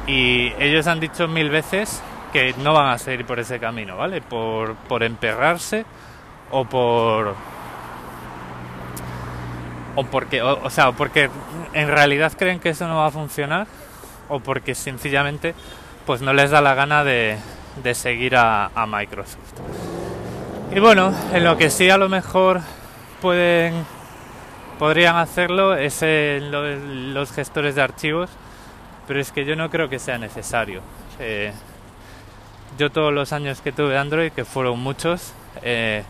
y 0.08 0.54
ellos 0.60 0.88
han 0.88 1.02
dicho 1.02 1.28
mil 1.28 1.50
veces 1.50 2.02
que 2.32 2.54
no 2.60 2.74
van 2.74 2.90
a 2.90 2.98
seguir 2.98 3.26
por 3.26 3.40
ese 3.40 3.60
camino, 3.60 3.98
¿vale? 3.98 4.22
Por, 4.22 4.76
por 4.76 5.04
emperrarse 5.04 5.86
o 6.52 6.66
por 6.66 7.36
o 9.96 10.04
porque 10.06 10.42
o, 10.42 10.70
sea 10.70 10.92
porque 10.92 11.30
en 11.74 11.88
realidad 11.88 12.32
creen 12.38 12.60
que 12.60 12.70
eso 12.70 12.88
no 12.88 12.98
va 12.98 13.08
a 13.08 13.12
funcionar 13.12 13.68
o 14.30 14.40
porque 14.40 14.76
sencillamente 14.76 15.56
pues 16.06 16.22
no 16.22 16.34
les 16.34 16.52
da 16.52 16.62
la 16.62 16.74
gana 16.76 17.04
de, 17.04 17.38
de 17.84 17.96
seguir 17.96 18.36
a 18.36 18.70
Microsoft 18.88 19.54
y 20.72 20.80
bueno, 20.80 21.12
en 21.34 21.44
lo 21.44 21.58
que 21.58 21.72
sí 21.72 21.90
a 21.90 21.98
lo 21.98 22.10
mejor 22.10 22.62
pueden 23.22 23.86
podrían 24.78 25.16
hacerlo 25.16 25.76
es 25.76 26.04
en 26.04 27.14
los 27.14 27.32
gestores 27.32 27.74
de 27.74 27.82
archivos, 27.82 28.30
pero 29.08 29.20
es 29.20 29.32
que 29.32 29.46
yo 29.46 29.56
no 29.56 29.72
creo 29.72 29.90
que 29.90 29.98
sea 29.98 30.20
necesario. 30.20 30.82
Eh, 31.20 31.52
yo 32.80 32.90
todos 32.90 33.14
los 33.14 33.34
años 33.34 33.60
que 33.60 33.74
tuve 33.74 33.98
Android, 33.98 34.32
que 34.32 34.46
fueron 34.46 34.80
muchos, 34.80 35.34
eh, 35.64 36.04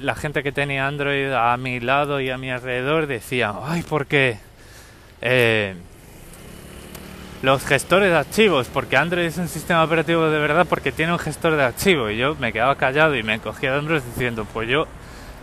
la 0.00 0.16
gente 0.16 0.42
que 0.42 0.50
tenía 0.50 0.88
Android 0.88 1.32
a 1.32 1.56
mi 1.56 1.78
lado 1.78 2.20
y 2.20 2.30
a 2.30 2.36
mi 2.36 2.50
alrededor 2.50 3.06
decía, 3.06 3.54
ay, 3.64 3.82
¿por 3.82 4.06
qué? 4.06 4.38
Eh, 5.22 5.76
los 7.42 7.64
gestores 7.64 8.10
de 8.10 8.16
archivos, 8.16 8.66
porque 8.66 8.96
Android 8.96 9.26
es 9.26 9.38
un 9.38 9.46
sistema 9.46 9.84
operativo 9.84 10.28
de 10.28 10.38
verdad 10.40 10.66
porque 10.68 10.90
tiene 10.90 11.12
un 11.12 11.20
gestor 11.20 11.54
de 11.54 11.62
archivos. 11.62 12.10
Y 12.10 12.16
yo 12.16 12.34
me 12.34 12.52
quedaba 12.52 12.74
callado 12.74 13.14
y 13.14 13.22
me 13.22 13.38
cogía 13.38 13.72
de 13.72 13.78
hombros 13.78 14.04
diciendo, 14.04 14.48
pues 14.52 14.68
yo 14.68 14.88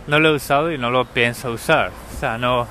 no 0.06 0.20
lo 0.20 0.28
he 0.28 0.34
usado 0.34 0.70
y 0.70 0.76
no 0.76 0.90
lo 0.90 1.06
pienso 1.06 1.50
usar. 1.50 1.92
O 2.14 2.20
sea, 2.20 2.36
no... 2.36 2.66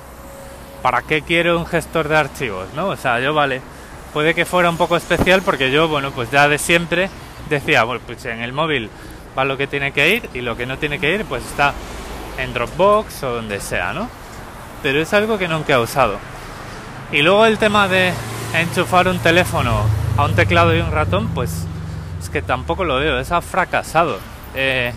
¿Para 0.82 1.02
qué 1.02 1.22
quiero 1.22 1.58
un 1.58 1.66
gestor 1.66 2.06
de 2.06 2.16
archivos? 2.16 2.68
¿No? 2.76 2.86
O 2.86 2.96
sea, 2.96 3.18
yo 3.18 3.34
vale, 3.34 3.60
puede 4.16 4.32
que 4.32 4.46
fuera 4.46 4.70
un 4.70 4.78
poco 4.78 4.96
especial 4.96 5.42
porque 5.42 5.70
yo, 5.70 5.88
bueno, 5.88 6.10
pues 6.10 6.30
ya 6.30 6.48
de 6.48 6.56
siempre 6.56 7.10
decía, 7.50 7.84
bueno, 7.84 8.00
pues 8.06 8.24
en 8.24 8.40
el 8.40 8.54
móvil 8.54 8.88
va 9.38 9.44
lo 9.44 9.58
que 9.58 9.66
tiene 9.66 9.92
que 9.92 10.14
ir 10.14 10.30
y 10.32 10.40
lo 10.40 10.56
que 10.56 10.64
no 10.64 10.78
tiene 10.78 10.98
que 10.98 11.14
ir 11.14 11.26
pues 11.26 11.44
está 11.44 11.74
en 12.38 12.54
Dropbox 12.54 13.22
o 13.24 13.34
donde 13.34 13.60
sea, 13.60 13.92
¿no? 13.92 14.08
Pero 14.82 15.02
es 15.02 15.12
algo 15.12 15.36
que 15.36 15.48
nunca 15.48 15.74
he 15.74 15.78
usado. 15.78 16.16
Y 17.12 17.20
luego 17.20 17.44
el 17.44 17.58
tema 17.58 17.88
de 17.88 18.14
enchufar 18.54 19.06
un 19.06 19.18
teléfono 19.18 19.82
a 20.16 20.24
un 20.24 20.34
teclado 20.34 20.74
y 20.74 20.80
un 20.80 20.92
ratón, 20.92 21.28
pues 21.34 21.66
es 22.18 22.30
que 22.30 22.40
tampoco 22.40 22.84
lo 22.84 22.96
veo, 22.96 23.20
es 23.20 23.30
ha 23.32 23.42
fracasado. 23.42 24.18
Eh, 24.54 24.94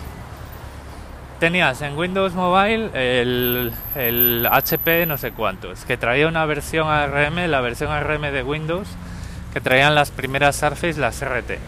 tenías 1.40 1.82
en 1.82 1.94
Windows 1.98 2.32
Mobile 2.32 2.88
el, 2.94 3.70
el, 3.96 4.48
HP 4.50 5.04
no 5.04 5.18
sé 5.18 5.32
cuántos, 5.32 5.84
que 5.84 5.98
traía 5.98 6.26
una 6.26 6.46
versión 6.46 6.88
ARM, 6.88 7.50
la 7.50 7.60
versión 7.60 7.90
ARM 7.90 8.22
de 8.32 8.42
Windows, 8.42 8.88
que 9.52 9.60
traían 9.60 9.94
las 9.94 10.10
primeras 10.10 10.56
Surface, 10.56 10.98
las 11.00 11.22
RT. 11.24 11.58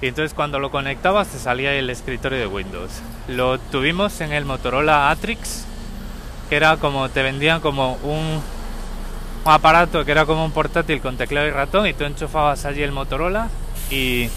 Y 0.00 0.08
entonces 0.08 0.34
cuando 0.34 0.58
lo 0.58 0.70
conectabas 0.70 1.28
te 1.28 1.38
salía 1.38 1.72
el 1.74 1.88
escritorio 1.90 2.38
de 2.38 2.46
Windows. 2.46 2.90
Lo 3.28 3.58
tuvimos 3.58 4.20
en 4.20 4.32
el 4.32 4.44
Motorola 4.44 5.10
Atrix, 5.10 5.64
que 6.48 6.56
era 6.56 6.76
como 6.76 7.08
te 7.08 7.22
vendían 7.22 7.60
como 7.60 7.94
un, 8.02 8.42
aparato 9.44 10.04
que 10.04 10.12
era 10.12 10.26
como 10.26 10.44
un 10.44 10.52
portátil 10.52 11.00
con 11.00 11.16
teclado 11.16 11.46
y 11.46 11.50
ratón 11.50 11.86
y 11.86 11.94
tú 11.94 12.04
enchufabas 12.04 12.64
allí 12.64 12.82
el 12.82 12.92
Motorola 12.92 13.48
y, 13.90 14.28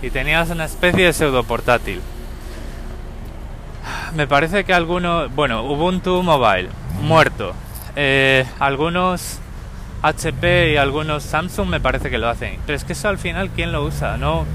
y 0.00 0.10
tenías 0.10 0.50
una 0.50 0.64
especie 0.64 1.06
de 1.06 1.12
pseudo 1.12 1.44
portátil. 1.44 2.00
Me 4.14 4.26
parece 4.26 4.64
que 4.64 4.74
algunos, 4.74 5.34
bueno, 5.34 5.62
Ubuntu 5.64 6.22
Mobile, 6.22 6.68
muerto. 7.00 7.54
Eh, 7.96 8.46
algunos 8.58 9.38
HP 10.02 10.72
y 10.72 10.76
algunos 10.76 11.22
Samsung 11.22 11.68
me 11.68 11.80
parece 11.80 12.10
que 12.10 12.18
lo 12.18 12.28
hacen. 12.28 12.58
Pero 12.66 12.76
es 12.76 12.84
que 12.84 12.92
eso 12.92 13.08
al 13.08 13.18
final, 13.18 13.50
¿quién 13.50 13.72
lo 13.72 13.84
usa? 13.84 14.16
No 14.16 14.46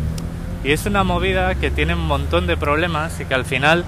y 0.64 0.72
es 0.72 0.86
una 0.86 1.04
movida 1.04 1.56
que 1.56 1.72
tiene 1.72 1.94
un 1.94 2.08
montón 2.08 2.48
de 2.48 2.58
problemas 2.58 3.20
y 3.20 3.26
que 3.26 3.34
al 3.34 3.46
final 3.46 3.86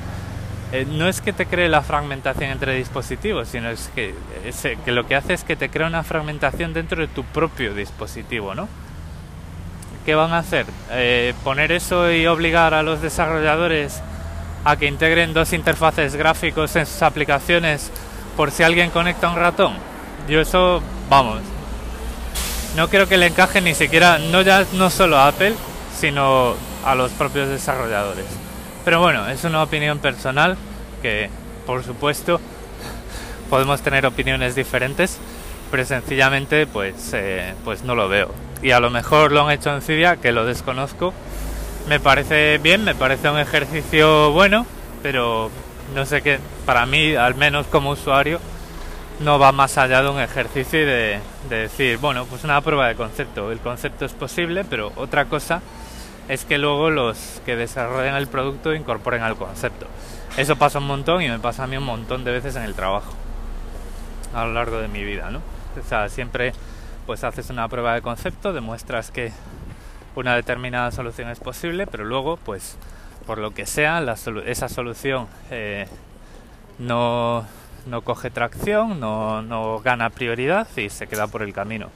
eh, 0.72 0.86
no 0.90 1.08
es 1.08 1.20
que 1.20 1.34
te 1.34 1.46
cree 1.46 1.68
la 1.68 1.82
fragmentación 1.82 2.52
entre 2.52 2.76
dispositivos, 2.76 3.48
sino 3.50 3.70
es 3.70 3.92
que, 3.96 4.14
que 4.86 4.92
lo 4.92 5.08
que 5.08 5.16
hace 5.16 5.34
es 5.34 5.44
que 5.44 5.56
te 5.56 5.70
crea 5.70 5.88
una 5.88 6.04
fragmentación 6.04 6.74
dentro 6.74 7.02
de 7.02 7.08
tu 7.08 7.24
propio 7.24 7.74
dispositivo, 7.74 8.56
¿no? 8.56 8.70
¿Qué 10.06 10.16
van 10.16 10.32
a 10.32 10.38
hacer? 10.38 10.68
Eh, 10.92 11.34
¿Poner 11.44 11.72
eso 11.72 12.12
y 12.12 12.26
obligar 12.28 12.74
a 12.74 12.84
los 12.84 13.02
desarrolladores 13.02 14.02
a 14.64 14.78
que 14.78 14.86
integren 14.86 15.34
dos 15.34 15.54
interfaces 15.54 16.16
gráficos 16.16 16.76
en 16.76 16.86
sus 16.86 17.02
aplicaciones 17.02 17.92
por 18.38 18.52
si 18.52 18.64
alguien 18.64 18.92
conecta 18.92 19.30
un 19.30 19.36
ratón? 19.36 19.74
Yo 20.30 20.40
eso, 20.40 20.82
vamos, 21.10 21.42
no 22.76 22.88
creo 22.88 23.08
que 23.08 23.18
le 23.18 23.28
encaje 23.28 23.62
ni 23.62 23.74
siquiera, 23.74 24.20
no 24.20 24.42
ya 24.42 24.66
no 24.74 24.90
solo 24.90 25.18
a 25.18 25.28
Apple, 25.28 25.56
sino 25.98 26.54
a 26.86 26.96
los 26.96 27.12
propios 27.12 27.50
desarrolladores. 27.50 28.26
Pero 28.86 29.00
bueno, 29.00 29.28
es 29.28 29.44
una 29.44 29.64
opinión 29.64 30.00
personal 30.00 30.56
que, 31.02 31.30
por 31.66 31.84
supuesto, 31.84 32.40
podemos 33.50 33.82
tener 33.82 34.06
opiniones 34.06 34.56
diferentes, 34.56 35.18
pero 35.72 35.84
sencillamente 35.84 36.68
pues, 36.68 37.12
eh, 37.14 37.54
pues 37.64 37.84
no 37.84 37.96
lo 37.96 38.08
veo. 38.08 38.32
Y 38.62 38.72
a 38.72 38.80
lo 38.80 38.90
mejor 38.90 39.32
lo 39.32 39.46
han 39.46 39.52
hecho 39.52 39.74
en 39.74 39.82
Cydia, 39.82 40.18
que 40.18 40.32
lo 40.32 40.46
desconozco. 40.46 41.14
Me 41.88 42.00
parece 42.00 42.60
bien, 42.60 42.84
me 42.84 42.94
parece 42.94 43.30
un 43.30 43.40
ejercicio 43.40 44.32
bueno, 44.32 44.66
pero 45.02 45.50
no 45.96 46.06
sé 46.06 46.22
qué, 46.22 46.40
para 46.66 46.86
mí, 46.86 47.16
al 47.16 47.36
menos 47.36 47.68
como 47.68 47.92
usuario, 47.92 48.40
no 49.20 49.40
va 49.40 49.52
más 49.52 49.78
allá 49.78 50.02
de 50.02 50.10
un 50.10 50.20
ejercicio 50.20 50.80
de, 50.80 51.20
de 51.50 51.56
decir, 51.56 51.98
bueno, 51.98 52.26
pues 52.26 52.44
una 52.44 52.62
prueba 52.62 52.88
de 52.88 52.96
concepto. 52.96 53.52
El 53.52 53.60
concepto 53.60 54.06
es 54.06 54.14
posible, 54.14 54.64
pero 54.64 54.92
otra 54.96 55.26
cosa 55.26 55.62
es 56.30 56.46
que 56.46 56.58
luego 56.58 56.90
los 56.90 57.42
que 57.46 57.56
desarrollan 57.56 58.16
el 58.16 58.28
producto 58.28 58.74
incorporen 58.74 59.24
al 59.24 59.36
concepto. 59.36 59.88
Eso 60.38 60.56
pasa 60.56 60.80
un 60.80 60.88
montón 60.88 61.22
y 61.22 61.28
me 61.28 61.40
pasa 61.40 61.64
a 61.64 61.68
mí 61.68 61.76
un 61.76 61.84
montón 61.84 62.24
de 62.24 62.32
veces 62.32 62.56
en 62.56 62.64
el 62.64 62.76
trabajo 62.76 63.14
a 64.34 64.46
lo 64.46 64.54
largo 64.54 64.78
de 64.78 64.88
mi 64.88 65.04
vida, 65.04 65.32
¿no? 65.32 65.40
O 65.80 65.88
sea, 65.88 66.08
siempre 66.10 66.54
pues 67.06 67.24
haces 67.24 67.50
una 67.50 67.68
prueba 67.68 67.96
de 67.96 68.02
concepto, 68.02 68.54
demuestras 68.54 69.10
que 69.10 69.32
una 70.16 70.36
determinada 70.36 70.92
solución 70.92 71.30
es 71.30 71.40
posible, 71.40 71.88
pero 71.88 72.06
luego 72.06 72.38
pues 72.38 72.78
por 73.26 73.40
lo 73.40 73.52
que 73.52 73.66
sea 73.66 74.04
esa 74.46 74.70
solución 74.70 75.28
eh, 75.50 75.88
no, 76.78 77.46
no 77.86 78.02
coge 78.02 78.30
tracción, 78.30 79.00
no, 79.00 79.42
no 79.42 79.80
gana 79.80 80.10
prioridad 80.10 80.68
y 80.76 80.90
se 80.90 81.08
queda 81.08 81.28
por 81.28 81.44
el 81.44 81.54
camino. 81.54 81.90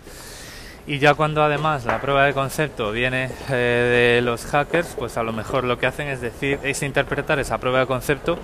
Y 0.86 1.00
ya 1.00 1.14
cuando 1.14 1.42
además 1.42 1.86
la 1.86 2.02
prueba 2.02 2.26
de 2.26 2.34
concepto 2.34 2.92
viene 2.92 3.30
eh, 3.50 4.16
de 4.18 4.22
los 4.22 4.46
hackers, 4.46 4.96
pues 4.98 5.18
a 5.18 5.24
lo 5.24 5.32
mejor 5.32 5.64
lo 5.64 5.78
que 5.78 5.86
hacen 5.86 6.08
es 6.10 6.20
decir, 6.20 6.60
es 6.62 6.84
interpretar 6.84 7.40
esa 7.40 7.58
prueba 7.58 7.80
de 7.80 7.88
concepto 7.88 8.38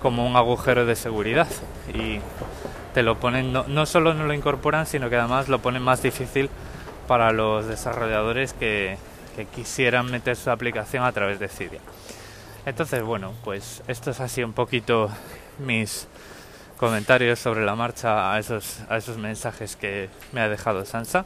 como 0.00 0.26
un 0.26 0.36
agujero 0.36 0.86
de 0.86 0.96
seguridad. 0.96 1.46
Y 1.92 2.20
te 2.94 3.02
lo 3.02 3.18
ponen, 3.18 3.52
no, 3.52 3.64
no 3.68 3.84
solo 3.84 4.14
no 4.14 4.24
lo 4.24 4.32
incorporan, 4.32 4.86
sino 4.86 5.10
que 5.10 5.16
además 5.16 5.48
lo 5.48 5.58
ponen 5.58 5.82
más 5.82 6.02
difícil 6.02 6.48
para 7.06 7.32
los 7.32 7.66
desarrolladores 7.66 8.54
que, 8.54 8.96
que 9.36 9.44
quisieran 9.44 10.10
meter 10.10 10.36
su 10.36 10.50
aplicación 10.50 11.04
a 11.04 11.12
través 11.12 11.38
de 11.38 11.48
Cydia. 11.48 11.80
Entonces, 12.64 13.02
bueno, 13.02 13.34
pues 13.44 13.82
esto 13.88 14.10
es 14.10 14.20
así 14.20 14.42
un 14.42 14.54
poquito 14.54 15.10
mis 15.58 16.08
comentarios 16.76 17.38
sobre 17.38 17.64
la 17.64 17.74
marcha 17.74 18.32
a 18.32 18.38
esos, 18.38 18.80
a 18.88 18.96
esos 18.96 19.16
mensajes 19.16 19.76
que 19.76 20.08
me 20.32 20.40
ha 20.40 20.48
dejado 20.48 20.84
Sansa. 20.84 21.24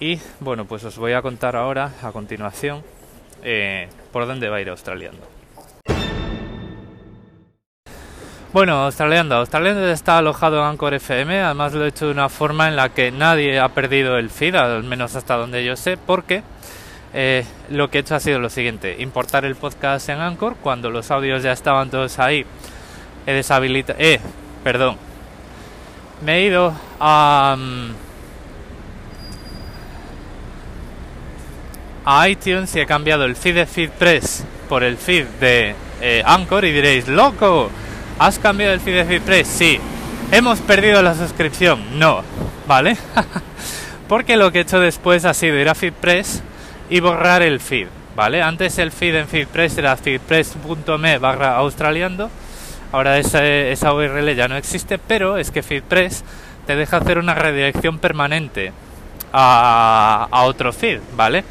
Y 0.00 0.20
bueno, 0.40 0.64
pues 0.64 0.84
os 0.84 0.98
voy 0.98 1.12
a 1.12 1.22
contar 1.22 1.56
ahora, 1.56 1.92
a 2.02 2.12
continuación, 2.12 2.82
eh, 3.42 3.88
por 4.12 4.26
dónde 4.26 4.48
va 4.48 4.56
a 4.56 4.60
ir 4.60 4.68
Australiando. 4.68 5.32
Bueno, 8.52 8.84
Australiando. 8.84 9.36
Australiando 9.36 9.88
está 9.88 10.18
alojado 10.18 10.58
en 10.58 10.64
Anchor 10.64 10.94
FM. 10.94 11.40
Además 11.40 11.72
lo 11.72 11.84
he 11.84 11.88
hecho 11.88 12.06
de 12.06 12.12
una 12.12 12.28
forma 12.28 12.68
en 12.68 12.76
la 12.76 12.90
que 12.90 13.10
nadie 13.10 13.58
ha 13.58 13.68
perdido 13.70 14.18
el 14.18 14.28
feed, 14.28 14.56
al 14.56 14.82
menos 14.82 15.16
hasta 15.16 15.36
donde 15.36 15.64
yo 15.64 15.74
sé, 15.74 15.96
porque 15.96 16.42
eh, 17.14 17.46
lo 17.70 17.88
que 17.88 17.98
he 17.98 18.00
hecho 18.02 18.14
ha 18.14 18.20
sido 18.20 18.40
lo 18.40 18.50
siguiente. 18.50 18.96
Importar 18.98 19.44
el 19.46 19.56
podcast 19.56 20.08
en 20.10 20.20
Anchor. 20.20 20.56
Cuando 20.56 20.90
los 20.90 21.10
audios 21.10 21.42
ya 21.42 21.52
estaban 21.52 21.90
todos 21.90 22.18
ahí, 22.18 22.44
he 23.26 23.32
deshabilitado... 23.32 23.98
Eh, 23.98 24.20
perdón. 24.62 24.96
Me 26.24 26.38
he 26.38 26.46
ido 26.46 26.74
a... 27.00 27.56
Mm, 27.58 27.90
a 32.04 32.28
iTunes 32.28 32.74
y 32.74 32.80
he 32.80 32.86
cambiado 32.86 33.24
el 33.24 33.36
feed 33.36 33.54
de 33.54 33.66
FeedPress 33.66 34.44
por 34.68 34.82
el 34.82 34.96
feed 34.96 35.24
de 35.40 35.74
eh, 36.00 36.22
Anchor 36.26 36.64
y 36.64 36.72
diréis, 36.72 37.06
loco, 37.06 37.70
¿has 38.18 38.38
cambiado 38.38 38.72
el 38.72 38.80
feed 38.80 38.96
de 38.96 39.04
FeedPress? 39.04 39.46
Sí. 39.46 39.80
¿Hemos 40.32 40.60
perdido 40.60 41.02
la 41.02 41.14
suscripción? 41.14 41.98
No. 41.98 42.22
¿Vale? 42.66 42.96
Porque 44.08 44.36
lo 44.36 44.50
que 44.50 44.58
he 44.58 44.62
hecho 44.62 44.80
después 44.80 45.24
ha 45.24 45.34
sido 45.34 45.58
ir 45.58 45.68
a 45.68 45.74
FeedPress 45.74 46.42
y 46.90 47.00
borrar 47.00 47.42
el 47.42 47.60
feed. 47.60 47.88
¿Vale? 48.16 48.42
Antes 48.42 48.78
el 48.78 48.92
feed 48.92 49.14
en 49.14 49.28
FeedPress 49.28 49.78
era 49.78 49.96
feedpress.me 49.96 51.18
barra 51.18 51.56
australiando. 51.56 52.30
Ahora 52.92 53.18
esa, 53.18 53.92
URL 53.92 54.34
ya 54.34 54.48
no 54.48 54.56
existe, 54.56 54.98
pero 54.98 55.38
es 55.38 55.50
que 55.50 55.62
FeedPress 55.62 56.24
te 56.66 56.76
deja 56.76 56.98
hacer 56.98 57.18
una 57.18 57.34
redirección 57.34 57.98
permanente 57.98 58.72
a, 59.32 60.28
otro 60.44 60.72
feed, 60.72 61.00
¿vale? 61.16 61.42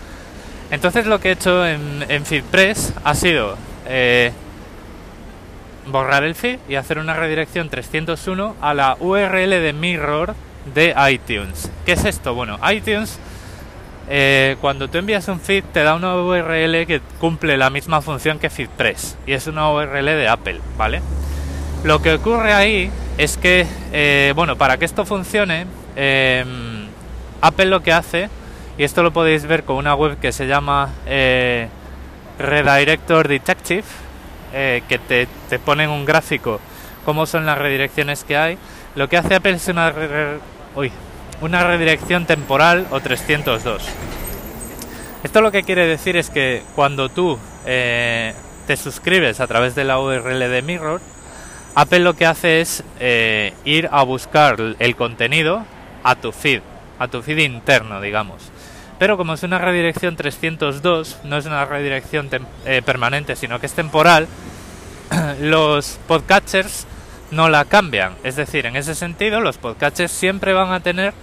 Entonces 0.70 1.06
lo 1.06 1.20
que 1.20 1.30
he 1.30 1.32
hecho 1.34 1.66
en, 1.66 2.06
en 2.08 2.26
FeedPress 2.26 2.94
ha 3.04 3.16
sido 3.16 3.58
eh, 3.88 4.32
borrar 5.88 6.24
el 6.24 6.36
feed 6.36 6.60
y 6.70 6.76
hacer 6.76 7.00
una 7.00 7.14
redirección 7.14 7.70
301 7.70 8.56
a 8.62 8.74
la 8.74 8.96
URL 9.00 9.50
de 9.50 9.74
mirror 9.74 10.36
de 10.74 10.94
iTunes. 11.10 11.70
¿Qué 11.86 11.94
es 11.94 12.06
esto? 12.06 12.36
Bueno, 12.36 12.60
iTunes 12.72 13.20
eh, 14.10 14.58
cuando 14.62 14.90
tú 14.90 14.98
envías 14.98 15.28
un 15.28 15.40
feed 15.40 15.64
te 15.72 15.84
da 15.84 15.96
una 15.96 16.16
URL 16.16 16.86
que 16.86 17.02
cumple 17.20 17.58
la 17.58 17.70
misma 17.70 18.02
función 18.02 18.40
que 18.40 18.50
FeedPress 18.50 19.18
y 19.26 19.34
es 19.34 19.48
una 19.48 19.72
URL 19.72 20.06
de 20.06 20.28
Apple, 20.28 20.60
¿vale? 20.78 21.02
Lo 21.84 22.02
que 22.02 22.14
ocurre 22.14 22.54
ahí 22.54 22.92
es 23.18 23.38
que, 23.38 23.66
eh, 23.92 24.34
bueno, 24.36 24.56
para 24.58 24.78
que 24.78 24.86
esto 24.86 25.06
funcione, 25.06 25.66
Apple 27.42 27.66
lo 27.66 27.82
que 27.82 27.92
hace 27.92 28.30
y 28.78 28.84
esto 28.84 29.04
lo 29.04 29.12
podéis 29.12 29.46
ver 29.46 29.64
con 29.64 29.76
una 29.76 29.96
web 29.96 30.18
que 30.20 30.32
se 30.32 30.48
llama 30.48 30.90
eh, 31.06 31.68
Redirector 32.40 33.28
Detective, 33.28 33.84
eh, 34.54 34.84
que 34.88 35.00
te, 35.00 35.28
te 35.50 35.60
pone 35.60 35.84
en 35.84 35.90
un 35.90 36.06
gráfico 36.06 36.60
cómo 37.06 37.26
son 37.26 37.46
las 37.46 37.58
redirecciones 37.58 38.24
que 38.24 38.38
hay. 38.38 38.58
Lo 38.96 39.10
que 39.10 39.18
hace 39.18 39.36
Apple 39.36 39.52
es 39.52 39.68
una, 39.68 39.94
una 41.42 41.64
redirección 41.64 42.26
temporal 42.26 42.88
o 42.92 43.00
302. 43.00 43.84
Esto 45.24 45.42
lo 45.42 45.52
que 45.52 45.64
quiere 45.64 45.86
decir 45.86 46.18
es 46.18 46.30
que 46.30 46.64
cuando 46.76 47.10
tú 47.10 47.38
eh, 47.66 48.34
te 48.68 48.78
suscribes 48.78 49.40
a 49.40 49.48
través 49.48 49.76
de 49.76 49.84
la 49.84 50.00
URL 50.00 50.40
de 50.40 50.62
Mirror, 50.62 51.02
Apple 51.76 52.00
lo 52.00 52.16
que 52.16 52.26
hace 52.26 52.62
es 52.62 52.84
ir 53.66 53.90
a 53.92 54.04
buscar 54.04 54.58
el 54.80 54.96
contenido 54.96 55.66
a 56.04 56.16
tu 56.16 56.32
feed, 56.32 56.62
a 57.00 57.08
tu 57.08 57.22
feed 57.22 57.38
interno, 57.40 58.02
digamos. 58.02 58.52
Pero 59.02 59.18
como 59.18 59.34
es 59.34 59.42
una 59.42 59.58
redirección 59.58 60.16
302, 60.16 61.22
no 61.24 61.38
es 61.38 61.48
una 61.48 61.66
redirección 61.66 62.30
eh, 62.66 62.84
permanente, 62.86 63.36
sino 63.36 63.60
que 63.60 63.66
es 63.66 63.74
temporal, 63.74 64.28
los 65.42 65.98
podcatchers 66.08 66.86
no 67.32 67.50
la 67.50 67.66
cambian. 67.66 68.14
Es 68.24 68.36
decir, 68.36 68.68
en 68.68 68.76
ese 68.76 68.94
sentido, 68.94 69.42
los 69.42 69.58
podcatchers 69.58 70.12
siempre 70.12 70.54
van 70.54 70.72
a 70.72 70.82
tener 70.82 71.16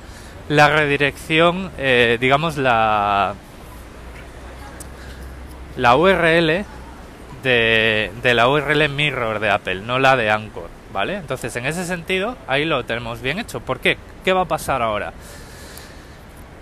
la 0.49 0.69
redirección, 0.69 1.71
eh, 1.79 2.19
digamos, 2.21 2.57
la, 2.57 3.35
la 5.77 5.97
URL 5.97 6.65
de, 7.43 8.11
la 8.23 8.49
URL 8.49 8.89
mirror 8.89 9.41
de 9.41 9.51
Apple, 9.51 9.83
no 9.83 9.99
la 9.99 10.17
de 10.17 10.31
Anchor, 10.31 10.69
¿vale? 10.93 11.17
Entonces, 11.17 11.55
en 11.57 11.67
ese 11.67 11.85
sentido, 11.85 12.37
ahí 12.47 12.65
lo 12.65 12.85
tenemos 12.85 13.21
bien 13.21 13.39
hecho. 13.39 13.61
¿Por 13.61 13.81
qué? 13.81 13.99
¿Qué 14.25 14.33
va 14.33 14.43
a 14.43 14.49
pasar 14.49 14.83
ahora? 14.83 15.13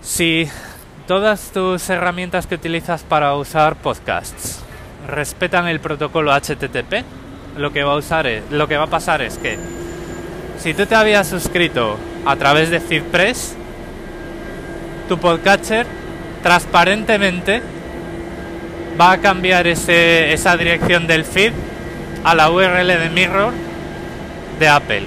Si 0.01 0.49
todas 1.07 1.51
tus 1.51 1.89
herramientas 1.89 2.47
que 2.47 2.55
utilizas 2.55 3.03
para 3.03 3.33
usar 3.35 3.75
podcasts 3.75 4.63
respetan 5.07 5.67
el 5.67 5.79
protocolo 5.79 6.33
HTTP, 6.33 7.03
lo 7.57 7.71
que 7.71 7.83
va 7.83 7.93
a 7.93 7.97
usar 7.97 8.27
es, 8.27 8.43
lo 8.51 8.67
que 8.67 8.77
va 8.77 8.83
a 8.83 8.87
pasar 8.87 9.21
es 9.21 9.37
que 9.37 9.57
si 10.59 10.73
tú 10.73 10.85
te 10.85 10.95
habías 10.95 11.27
suscrito 11.27 11.97
a 12.25 12.35
través 12.35 12.69
de 12.69 12.79
FeedPress, 12.79 13.55
tu 15.07 15.17
podcatcher 15.17 15.85
transparentemente 16.43 17.61
va 18.99 19.11
a 19.11 19.17
cambiar 19.19 19.67
ese, 19.67 20.33
esa 20.33 20.57
dirección 20.57 21.07
del 21.07 21.23
feed 21.23 21.53
a 22.23 22.35
la 22.35 22.49
URL 22.49 22.87
de 22.87 23.09
Mirror 23.09 23.53
de 24.59 24.67
Apple. 24.67 25.03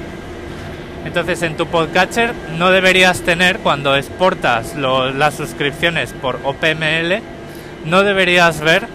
Entonces 1.04 1.42
en 1.42 1.56
tu 1.56 1.66
podcatcher 1.66 2.32
no 2.58 2.70
deberías 2.70 3.22
tener, 3.22 3.58
cuando 3.58 3.96
exportas 3.96 4.76
las 4.76 5.34
suscripciones 5.34 6.12
por 6.12 6.38
OPML, 6.44 7.22
no 7.86 8.02
deberías 8.02 8.60
ver 8.60 8.86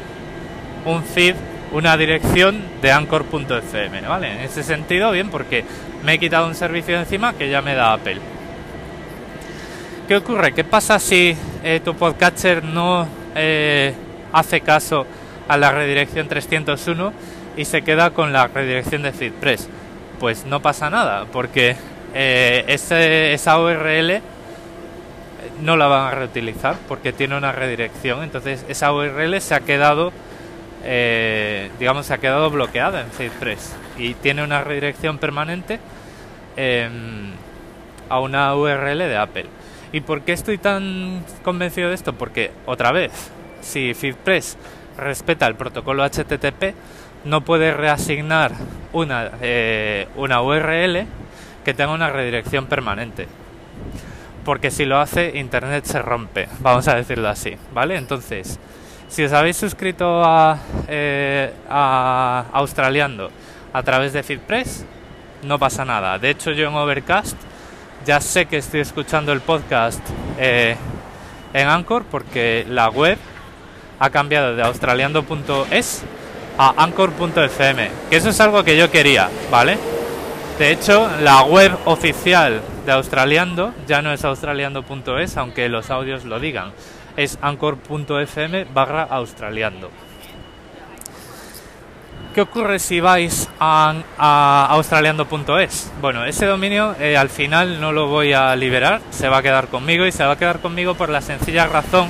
un 0.85 1.03
feed, 1.03 1.35
una 1.71 1.97
dirección 1.97 2.61
de 2.81 2.91
anchor.fm, 2.91 4.01
¿vale? 4.01 4.33
En 4.33 4.39
ese 4.41 4.63
sentido, 4.63 5.11
bien, 5.11 5.29
porque 5.29 5.65
me 6.03 6.13
he 6.13 6.19
quitado 6.19 6.47
un 6.47 6.55
servicio 6.55 6.97
encima 6.97 7.33
que 7.33 7.49
ya 7.49 7.61
me 7.61 7.73
da 7.73 7.93
Apple. 7.93 8.19
¿Qué 10.07 10.17
ocurre? 10.17 10.53
¿Qué 10.53 10.63
pasa 10.63 10.99
si 10.99 11.35
eh, 11.63 11.81
tu 11.83 11.95
podcatcher 11.95 12.63
no 12.63 13.07
eh, 13.33 13.95
hace 14.35 14.61
caso 14.61 15.07
a 15.47 15.57
la 15.57 15.71
redirección 15.71 16.27
301 16.27 17.13
y 17.57 17.65
se 17.65 17.81
queda 17.81 18.11
con 18.11 18.33
la 18.33 18.47
redirección 18.47 19.01
de 19.01 19.13
FeedPress? 19.13 19.69
Pues 20.19 20.45
no 20.45 20.61
pasa 20.61 20.89
nada, 20.89 21.25
porque 21.31 21.75
eh, 22.13 22.65
esa 22.67 23.59
URL 23.59 24.21
no 25.61 25.77
la 25.77 25.87
van 25.87 26.07
a 26.07 26.11
reutilizar 26.11 26.75
porque 26.87 27.13
tiene 27.13 27.37
una 27.37 27.51
redirección. 27.51 28.23
Entonces 28.23 28.65
esa 28.67 28.91
URL 28.93 29.39
se 29.41 29.55
ha 29.55 29.61
quedado, 29.61 30.11
digamos, 31.79 32.05
se 32.05 32.13
ha 32.13 32.17
quedado 32.17 32.49
bloqueada 32.49 33.01
en 33.01 33.11
FeedPress 33.11 33.75
y 33.97 34.13
tiene 34.15 34.43
una 34.43 34.63
redirección 34.63 35.17
permanente 35.17 35.79
em, 36.57 37.31
a 38.09 38.19
una 38.19 38.55
URL 38.55 38.99
de 38.99 39.17
Apple. 39.17 39.45
¿Y 39.91 40.01
por 40.01 40.21
qué 40.21 40.33
estoy 40.33 40.57
tan 40.57 41.23
convencido 41.43 41.89
de 41.89 41.95
esto? 41.95 42.13
Porque, 42.13 42.51
otra 42.65 42.91
vez, 42.91 43.31
si 43.65 43.93
FeedPress 43.93 44.57
respeta 44.97 45.47
el 45.47 45.55
protocolo 45.55 46.05
HTTP, 46.05 46.73
no 47.25 47.41
puede 47.41 47.73
reasignar 47.73 48.51
una, 48.93 49.31
eh, 49.41 50.07
una 50.15 50.41
URL 50.41 51.05
que 51.65 51.73
tenga 51.73 51.91
una 51.91 52.09
redirección 52.09 52.67
permanente. 52.67 53.27
Porque 54.45 54.69
si 54.69 54.85
lo 54.85 54.99
hace, 54.99 55.37
Internet 55.37 55.85
se 55.85 56.01
rompe, 56.01 56.47
vamos 56.59 56.87
a 56.87 56.95
decirlo 56.95 57.27
así, 57.27 57.57
¿vale? 57.73 57.97
Entonces, 57.97 58.59
si 59.07 59.23
os 59.23 59.33
habéis 59.33 59.57
suscrito 59.57 60.23
a, 60.23 60.59
eh, 60.87 61.51
a 61.67 62.45
Australiando 62.53 63.31
a 63.73 63.81
través 63.81 64.13
de 64.13 64.21
FeedPress, 64.21 64.85
no 65.43 65.57
pasa 65.57 65.83
nada. 65.83 66.19
De 66.19 66.29
hecho, 66.29 66.51
yo 66.51 66.67
en 66.67 66.75
Overcast 66.75 67.35
ya 68.05 68.21
sé 68.21 68.45
que 68.45 68.57
estoy 68.57 68.81
escuchando 68.81 69.33
el 69.33 69.41
podcast 69.41 69.99
eh, 70.37 70.75
en 71.53 71.67
Anchor 71.67 72.03
porque 72.03 72.65
la 72.69 72.89
web 72.89 73.17
ha 74.05 74.09
cambiado 74.09 74.55
de 74.55 74.63
australiando.es 74.63 76.03
a 76.57 76.83
anchor.fm, 76.83 77.89
que 78.09 78.15
eso 78.15 78.29
es 78.29 78.39
algo 78.39 78.63
que 78.63 78.77
yo 78.77 78.89
quería, 78.89 79.29
¿vale? 79.51 79.77
De 80.57 80.71
hecho, 80.71 81.09
la 81.21 81.43
web 81.43 81.75
oficial 81.83 82.61
de 82.85 82.91
Australiando 82.93 83.73
ya 83.87 84.01
no 84.01 84.13
es 84.13 84.23
australiando.es, 84.23 85.35
aunque 85.35 85.67
los 85.67 85.89
audios 85.89 86.23
lo 86.23 86.39
digan, 86.39 86.71
es 87.17 87.37
anchor.fm 87.41 88.65
barra 88.73 89.03
australiando. 89.03 89.91
¿Qué 92.33 92.41
ocurre 92.41 92.79
si 92.79 92.99
vais 92.99 93.49
a, 93.59 94.67
australiando.es? 94.69 95.91
Bueno, 96.01 96.25
ese 96.25 96.45
dominio 96.45 96.95
eh, 96.99 97.17
al 97.17 97.29
final 97.29 97.79
no 97.79 97.91
lo 97.91 98.07
voy 98.07 98.33
a 98.33 98.55
liberar, 98.55 99.01
se 99.09 99.29
va 99.29 99.37
a 99.37 99.41
quedar 99.41 99.67
conmigo 99.67 100.05
y 100.05 100.11
se 100.11 100.23
va 100.23 100.33
a 100.33 100.37
quedar 100.37 100.59
conmigo 100.59 100.95
por 100.95 101.09
la 101.09 101.21
sencilla 101.21 101.67
razón 101.67 102.09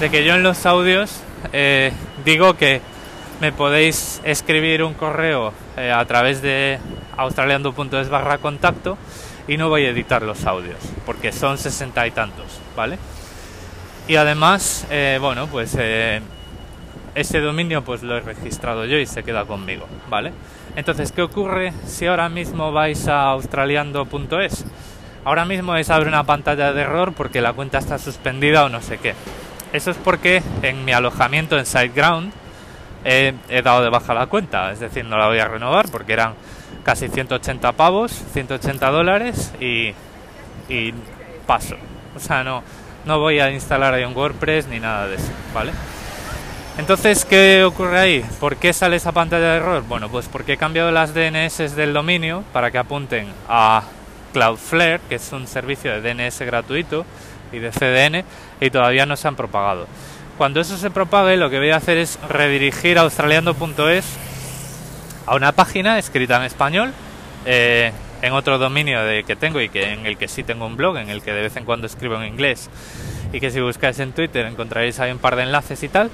de 0.00 0.10
que 0.10 0.24
yo 0.24 0.34
en 0.34 0.42
los 0.42 0.66
audios 0.66 1.20
eh, 1.52 1.92
digo 2.24 2.54
que 2.54 2.80
me 3.40 3.52
podéis 3.52 4.20
escribir 4.24 4.82
un 4.82 4.94
correo 4.94 5.52
eh, 5.76 5.90
a 5.90 6.04
través 6.04 6.42
de 6.42 6.78
australiando.es 7.16 8.08
barra 8.08 8.38
contacto 8.38 8.98
y 9.48 9.56
no 9.56 9.68
voy 9.68 9.84
a 9.84 9.90
editar 9.90 10.22
los 10.22 10.44
audios 10.44 10.78
porque 11.04 11.32
son 11.32 11.58
sesenta 11.58 12.06
y 12.06 12.10
tantos, 12.10 12.60
¿vale? 12.76 12.98
Y 14.08 14.16
además, 14.16 14.86
bueno, 15.20 15.48
pues 15.48 15.76
ese 17.16 17.40
dominio 17.40 17.82
pues 17.82 18.02
lo 18.02 18.16
he 18.16 18.20
registrado 18.20 18.84
yo 18.84 18.98
y 18.98 19.06
se 19.06 19.24
queda 19.24 19.46
conmigo, 19.46 19.88
¿vale? 20.08 20.32
Entonces, 20.76 21.10
¿qué 21.10 21.22
ocurre 21.22 21.72
si 21.86 22.06
ahora 22.06 22.28
mismo 22.28 22.70
vais 22.70 23.08
a 23.08 23.22
australiando.es? 23.30 24.64
Ahora 25.24 25.46
mismo 25.46 25.74
es 25.74 25.88
abre 25.88 26.08
una 26.08 26.24
pantalla 26.24 26.74
de 26.74 26.82
error 26.82 27.14
porque 27.14 27.40
la 27.40 27.54
cuenta 27.54 27.78
está 27.78 27.98
suspendida 27.98 28.64
o 28.66 28.68
no 28.68 28.82
sé 28.82 28.98
qué. 28.98 29.14
Eso 29.72 29.90
es 29.90 29.96
porque 29.96 30.42
en 30.62 30.84
mi 30.84 30.92
alojamiento 30.92 31.58
en 31.58 31.66
SiteGround 31.66 32.32
he, 33.04 33.62
dado 33.62 33.82
de 33.82 33.90
baja 33.90 34.14
la 34.14 34.26
cuenta, 34.26 34.72
es 34.72 34.80
decir, 34.80 35.04
no 35.04 35.16
la 35.16 35.28
voy 35.28 35.38
a 35.38 35.48
renovar 35.48 35.88
porque 35.90 36.12
eran 36.12 36.34
casi 36.82 37.08
180 37.08 37.72
pavos, 37.72 38.12
180 38.32 38.90
dólares 38.90 39.52
y, 39.60 39.92
y 40.68 40.94
paso. 41.46 41.76
O 42.14 42.20
sea, 42.20 42.42
no, 42.42 42.62
no 43.04 43.20
voy 43.20 43.38
a 43.38 43.50
instalar 43.50 43.94
ahí 43.94 44.04
un 44.04 44.16
WordPress 44.16 44.66
ni 44.68 44.80
nada 44.80 45.06
de 45.08 45.16
eso, 45.16 45.30
¿vale? 45.54 45.72
Entonces, 46.78 47.24
¿qué 47.24 47.64
ocurre 47.64 47.98
ahí? 47.98 48.24
¿Por 48.38 48.56
qué 48.56 48.72
sale 48.72 48.96
esa 48.96 49.12
pantalla 49.12 49.52
de 49.52 49.56
error? 49.56 49.82
Bueno, 49.88 50.10
pues 50.10 50.28
porque 50.28 50.54
he 50.54 50.56
cambiado 50.58 50.90
las 50.90 51.14
DNS 51.14 51.74
del 51.74 51.94
dominio 51.94 52.44
para 52.52 52.70
que 52.70 52.76
apunten 52.76 53.28
a 53.48 53.82
Cloudflare, 54.34 55.00
que 55.08 55.14
es 55.14 55.32
un 55.32 55.46
servicio 55.46 55.90
de 55.90 56.02
DNS 56.02 56.38
gratuito 56.40 57.06
y 57.50 57.60
de 57.60 57.70
CDN, 57.70 58.24
y 58.60 58.70
todavía 58.70 59.06
no 59.06 59.16
se 59.16 59.28
han 59.28 59.36
propagado. 59.36 59.86
Cuando 60.38 60.60
eso 60.60 60.76
se 60.76 60.90
propague, 60.90 61.36
lo 61.36 61.50
que 61.50 61.58
voy 61.58 61.70
a 61.70 61.76
hacer 61.76 61.98
es 61.98 62.18
redirigir 62.28 62.98
a 62.98 63.02
australiando.es 63.02 64.04
a 65.26 65.34
una 65.34 65.52
página 65.52 65.98
escrita 65.98 66.36
en 66.36 66.42
español, 66.42 66.92
eh, 67.46 67.92
en 68.22 68.32
otro 68.32 68.58
dominio 68.58 69.02
de, 69.02 69.24
que 69.24 69.36
tengo 69.36 69.60
y 69.60 69.68
que 69.68 69.92
en 69.92 70.06
el 70.06 70.16
que 70.16 70.28
sí 70.28 70.42
tengo 70.42 70.66
un 70.66 70.76
blog, 70.76 70.98
en 70.98 71.10
el 71.10 71.22
que 71.22 71.32
de 71.32 71.42
vez 71.42 71.56
en 71.56 71.64
cuando 71.64 71.86
escribo 71.86 72.16
en 72.16 72.24
inglés, 72.32 72.70
y 73.32 73.40
que 73.40 73.50
si 73.50 73.60
buscáis 73.60 73.98
en 73.98 74.12
Twitter 74.12 74.46
encontraréis 74.46 75.00
ahí 75.00 75.10
un 75.10 75.18
par 75.18 75.36
de 75.36 75.42
enlaces 75.42 75.82
y 75.82 75.88
tal 75.88 76.10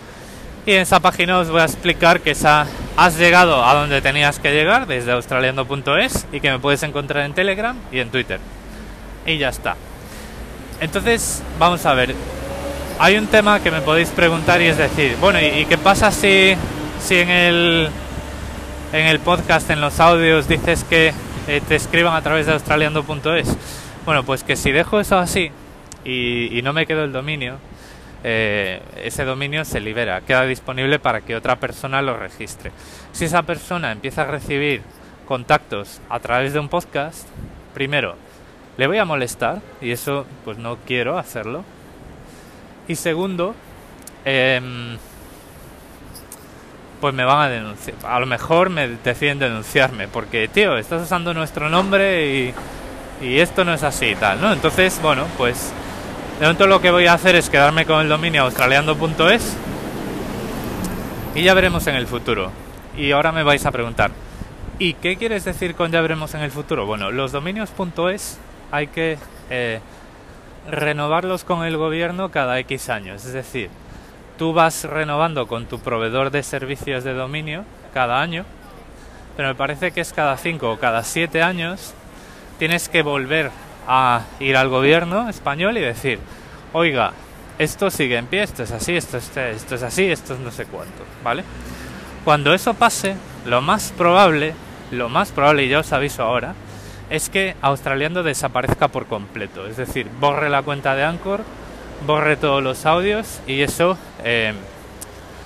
y 0.64 0.72
en 0.72 0.82
esa 0.82 1.00
página 1.00 1.38
os 1.38 1.50
voy 1.50 1.60
a 1.60 1.64
explicar 1.64 2.20
que 2.20 2.30
esa, 2.30 2.66
has 2.96 3.18
llegado 3.18 3.64
a 3.64 3.74
donde 3.74 4.00
tenías 4.00 4.38
que 4.38 4.52
llegar 4.52 4.86
desde 4.86 5.10
australiando.es 5.10 6.26
y 6.30 6.40
que 6.40 6.52
me 6.52 6.60
puedes 6.60 6.84
encontrar 6.84 7.24
en 7.24 7.34
Telegram 7.34 7.76
y 7.90 7.98
en 7.98 8.10
Twitter. 8.10 8.38
Y 9.26 9.38
ya 9.38 9.48
está. 9.48 9.76
Entonces, 10.82 11.44
vamos 11.60 11.86
a 11.86 11.94
ver. 11.94 12.12
Hay 12.98 13.16
un 13.16 13.28
tema 13.28 13.60
que 13.60 13.70
me 13.70 13.80
podéis 13.82 14.08
preguntar 14.08 14.60
y 14.60 14.66
es 14.66 14.78
decir, 14.78 15.16
bueno, 15.20 15.38
¿y, 15.40 15.64
qué 15.66 15.78
pasa 15.78 16.10
si, 16.10 16.54
si 17.00 17.18
en, 17.18 17.30
el, 17.30 17.88
en 18.92 19.06
el 19.06 19.20
podcast, 19.20 19.70
en 19.70 19.80
los 19.80 20.00
audios, 20.00 20.48
dices 20.48 20.82
que 20.82 21.14
eh, 21.46 21.62
te 21.68 21.76
escriban 21.76 22.16
a 22.16 22.22
través 22.22 22.46
de 22.46 22.54
australiando.es? 22.54 23.56
Bueno, 24.04 24.24
pues 24.24 24.42
que 24.42 24.56
si 24.56 24.72
dejo 24.72 24.98
eso 24.98 25.18
así 25.18 25.52
y, 26.04 26.60
no 26.64 26.72
me 26.72 26.84
quedo 26.84 27.04
el 27.04 27.12
dominio, 27.12 27.58
eh, 28.24 28.82
ese 29.04 29.24
dominio 29.24 29.64
se 29.64 29.78
libera, 29.78 30.22
queda 30.22 30.42
disponible 30.46 30.98
para 30.98 31.20
que 31.20 31.36
otra 31.36 31.60
persona 31.60 32.02
lo 32.02 32.16
registre. 32.16 32.72
Si 33.12 33.26
esa 33.26 33.44
persona 33.44 33.92
empieza 33.92 34.22
a 34.22 34.24
recibir 34.24 34.82
contactos 35.28 36.00
a 36.10 36.18
través 36.18 36.52
de 36.52 36.58
un 36.58 36.68
podcast, 36.68 37.28
primero, 37.72 38.16
le 38.76 38.86
voy 38.86 38.98
a 38.98 39.04
molestar 39.04 39.60
y 39.80 39.90
eso 39.90 40.26
pues 40.44 40.58
no 40.58 40.78
quiero 40.86 41.18
hacerlo. 41.18 41.64
Y 42.88 42.96
segundo, 42.96 43.54
em, 44.24 44.96
pues 47.00 47.14
me 47.14 47.24
van 47.24 47.40
a 47.40 47.48
denunciar. 47.48 47.96
A 48.04 48.20
lo 48.20 48.26
mejor 48.26 48.70
me 48.70 48.88
deciden 48.88 49.38
denunciarme 49.38 50.08
porque, 50.08 50.48
tío, 50.48 50.76
estás 50.76 51.02
usando 51.02 51.34
nuestro 51.34 51.68
nombre 51.68 52.26
y, 52.26 52.54
y 53.20 53.38
esto 53.38 53.64
no 53.64 53.74
es 53.74 53.82
así 53.82 54.06
y 54.06 54.14
tal, 54.14 54.40
¿no? 54.40 54.52
Entonces, 54.52 55.00
bueno, 55.02 55.26
pues 55.36 55.72
de 56.38 56.46
momento 56.46 56.66
lo 56.66 56.80
que 56.80 56.90
voy 56.90 57.06
a 57.06 57.14
hacer 57.14 57.36
es 57.36 57.50
quedarme 57.50 57.86
con 57.86 58.00
el 58.00 58.08
dominio 58.08 58.42
australiando.es 58.42 59.56
y 61.34 61.42
ya 61.42 61.54
veremos 61.54 61.86
en 61.86 61.94
el 61.94 62.06
futuro. 62.06 62.50
Y 62.96 63.12
ahora 63.12 63.32
me 63.32 63.42
vais 63.42 63.64
a 63.64 63.70
preguntar, 63.70 64.10
¿y 64.78 64.94
qué 64.94 65.16
quieres 65.16 65.44
decir 65.44 65.74
con 65.74 65.90
ya 65.92 66.00
veremos 66.00 66.34
en 66.34 66.40
el 66.40 66.50
futuro? 66.50 66.84
Bueno, 66.84 67.10
los 67.10 67.32
dominios.es 67.32 68.38
hay 68.72 68.88
que 68.88 69.18
eh, 69.50 69.80
renovarlos 70.70 71.44
con 71.44 71.64
el 71.64 71.76
gobierno 71.76 72.30
cada 72.30 72.58
X 72.60 72.88
años. 72.88 73.24
Es 73.24 73.32
decir, 73.32 73.70
tú 74.38 74.52
vas 74.52 74.84
renovando 74.84 75.46
con 75.46 75.66
tu 75.66 75.78
proveedor 75.78 76.30
de 76.30 76.42
servicios 76.42 77.04
de 77.04 77.12
dominio 77.14 77.64
cada 77.94 78.20
año, 78.20 78.44
pero 79.36 79.48
me 79.48 79.54
parece 79.54 79.92
que 79.92 80.00
es 80.00 80.12
cada 80.12 80.36
5 80.36 80.72
o 80.72 80.78
cada 80.78 81.04
7 81.04 81.42
años 81.42 81.94
tienes 82.58 82.88
que 82.88 83.02
volver 83.02 83.50
a 83.86 84.22
ir 84.40 84.56
al 84.56 84.68
gobierno 84.68 85.28
español 85.28 85.76
y 85.76 85.80
decir, 85.80 86.18
oiga, 86.72 87.12
esto 87.58 87.90
sigue 87.90 88.16
en 88.16 88.26
pie, 88.26 88.42
esto 88.44 88.62
es 88.62 88.70
así, 88.72 88.96
esto, 88.96 89.18
es- 89.18 89.36
esto 89.36 89.74
es 89.74 89.82
así, 89.82 90.04
esto 90.10 90.34
es 90.34 90.40
no 90.40 90.50
sé 90.50 90.66
cuánto, 90.66 91.04
¿vale? 91.24 91.44
Cuando 92.24 92.54
eso 92.54 92.74
pase, 92.74 93.16
lo 93.44 93.60
más 93.60 93.92
probable, 93.96 94.54
lo 94.92 95.08
más 95.08 95.32
probable, 95.32 95.64
y 95.64 95.68
ya 95.68 95.80
os 95.80 95.92
aviso 95.92 96.22
ahora, 96.22 96.54
es 97.12 97.28
que 97.28 97.54
Australiando 97.60 98.22
desaparezca 98.22 98.88
por 98.88 99.04
completo. 99.04 99.66
Es 99.66 99.76
decir, 99.76 100.08
borre 100.18 100.48
la 100.48 100.62
cuenta 100.62 100.94
de 100.94 101.04
Anchor, 101.04 101.42
borre 102.06 102.36
todos 102.36 102.62
los 102.62 102.86
audios 102.86 103.40
y 103.46 103.60
eso 103.60 103.98
eh, 104.24 104.54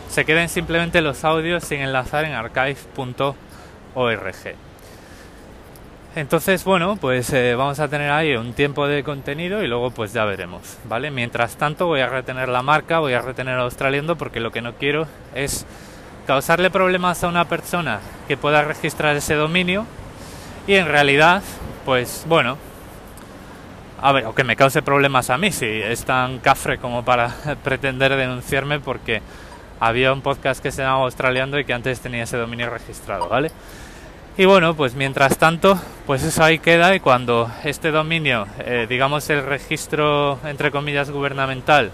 se 0.09 0.25
queden 0.25 0.49
simplemente 0.49 1.01
los 1.01 1.25
audios 1.25 1.65
sin 1.65 1.81
enlazar 1.81 2.25
en 2.25 2.35
archive.org. 2.35 3.35
Entonces, 6.15 6.63
bueno, 6.63 6.97
pues 7.01 7.33
eh, 7.33 7.57
vamos 7.57 7.81
a 7.81 7.89
tener 7.89 8.13
ahí 8.13 8.37
un 8.37 8.53
tiempo 8.53 8.87
de 8.87 9.03
contenido 9.03 9.65
y 9.65 9.67
luego 9.67 9.91
pues 9.91 10.13
ya 10.13 10.25
veremos, 10.25 10.79
¿vale? 10.85 11.11
Mientras 11.11 11.57
tanto 11.57 11.87
voy 11.87 12.01
a 12.01 12.09
retener 12.09 12.49
la 12.49 12.63
marca, 12.63 13.01
voy 13.01 13.15
a 13.15 13.23
retener 13.23 13.59
a 13.59 13.63
Australiando 13.63 14.15
porque 14.15 14.39
lo 14.39 14.53
que 14.53 14.63
no 14.63 14.75
quiero 14.75 15.09
es 15.35 15.67
causarle 16.29 16.71
problemas 16.71 17.25
a 17.25 17.29
una 17.29 17.47
persona 17.47 17.99
que 18.29 18.37
pueda 18.37 18.63
registrar 18.63 19.17
ese 19.17 19.35
dominio 19.35 19.85
y 20.67 20.75
en 20.75 20.87
realidad, 20.87 21.43
pues 21.85 22.25
bueno, 22.29 22.59
a 24.01 24.13
ver, 24.13 24.27
o 24.27 24.35
que 24.35 24.45
me 24.45 24.57
cause 24.57 24.83
problemas 24.83 25.31
a 25.31 25.39
mí 25.39 25.53
si 25.53 25.67
es 25.67 26.05
tan 26.05 26.39
cafre 26.39 26.79
como 26.79 27.05
para 27.05 27.29
pretender 27.65 28.15
denunciarme 28.17 28.81
porque 28.81 29.23
había 29.81 30.13
un 30.13 30.23
podcast 30.23 30.63
que 30.63 30.71
se 30.71 30.83
llamaba 30.83 31.05
Australiando 31.05 31.59
y 31.59 31.65
que 31.65 31.73
antes 31.73 32.01
tenía 32.01 32.25
ese 32.25 32.37
dominio 32.37 32.71
registrado, 32.71 33.29
¿vale? 33.29 33.51
Y 34.39 34.45
bueno, 34.45 34.75
pues 34.75 34.95
mientras 34.95 35.39
tanto, 35.39 35.81
pues 36.07 36.23
eso 36.23 36.45
ahí 36.45 36.59
queda 36.59 36.95
y 36.95 37.01
cuando 37.01 37.51
este 37.65 37.91
dominio, 37.91 38.47
eh, 38.59 38.87
digamos 38.89 39.31
el 39.31 39.43
registro 39.43 40.39
entre 40.45 40.71
comillas 40.71 41.11
gubernamental, 41.11 41.91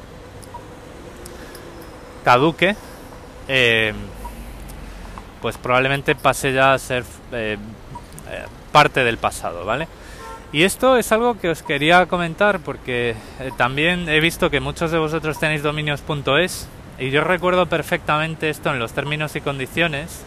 caduque, 2.24 2.74
eh, 3.46 3.92
pues 5.40 5.56
probablemente 5.56 6.16
pase 6.16 6.52
ya 6.52 6.72
a 6.72 6.78
ser 6.78 7.04
eh, 7.32 7.58
parte 8.72 9.04
del 9.04 9.18
pasado, 9.18 9.64
¿vale? 9.64 9.86
Y 10.52 10.64
esto 10.64 10.96
es 10.96 11.12
algo 11.12 11.38
que 11.38 11.48
os 11.48 11.62
quería 11.62 12.06
comentar 12.06 12.60
porque 12.60 13.14
eh, 13.40 13.50
también 13.56 14.08
he 14.08 14.20
visto 14.20 14.50
que 14.50 14.60
muchos 14.60 14.90
de 14.90 14.98
vosotros 14.98 15.38
tenéis 15.38 15.62
dominios.es 15.62 16.68
y 16.98 17.10
yo 17.10 17.22
recuerdo 17.24 17.66
perfectamente 17.66 18.50
esto 18.50 18.70
en 18.70 18.78
los 18.78 18.92
términos 18.92 19.34
y 19.36 19.40
condiciones 19.40 20.24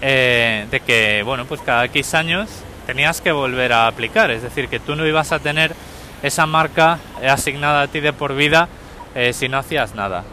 eh, 0.00 0.66
de 0.70 0.80
que, 0.80 1.22
bueno, 1.24 1.46
pues 1.46 1.60
cada 1.62 1.84
X 1.86 2.14
años 2.14 2.50
tenías 2.86 3.20
que 3.20 3.32
volver 3.32 3.72
a 3.72 3.86
aplicar, 3.86 4.30
es 4.30 4.42
decir, 4.42 4.68
que 4.68 4.78
tú 4.78 4.96
no 4.96 5.06
ibas 5.06 5.32
a 5.32 5.38
tener 5.38 5.74
esa 6.22 6.46
marca 6.46 6.98
eh, 7.20 7.28
asignada 7.28 7.82
a 7.82 7.88
ti 7.88 8.00
de 8.00 8.12
por 8.12 8.34
vida 8.34 8.68
eh, 9.14 9.32
si 9.32 9.48
no 9.48 9.58
hacías 9.58 9.94
nada. 9.94 10.24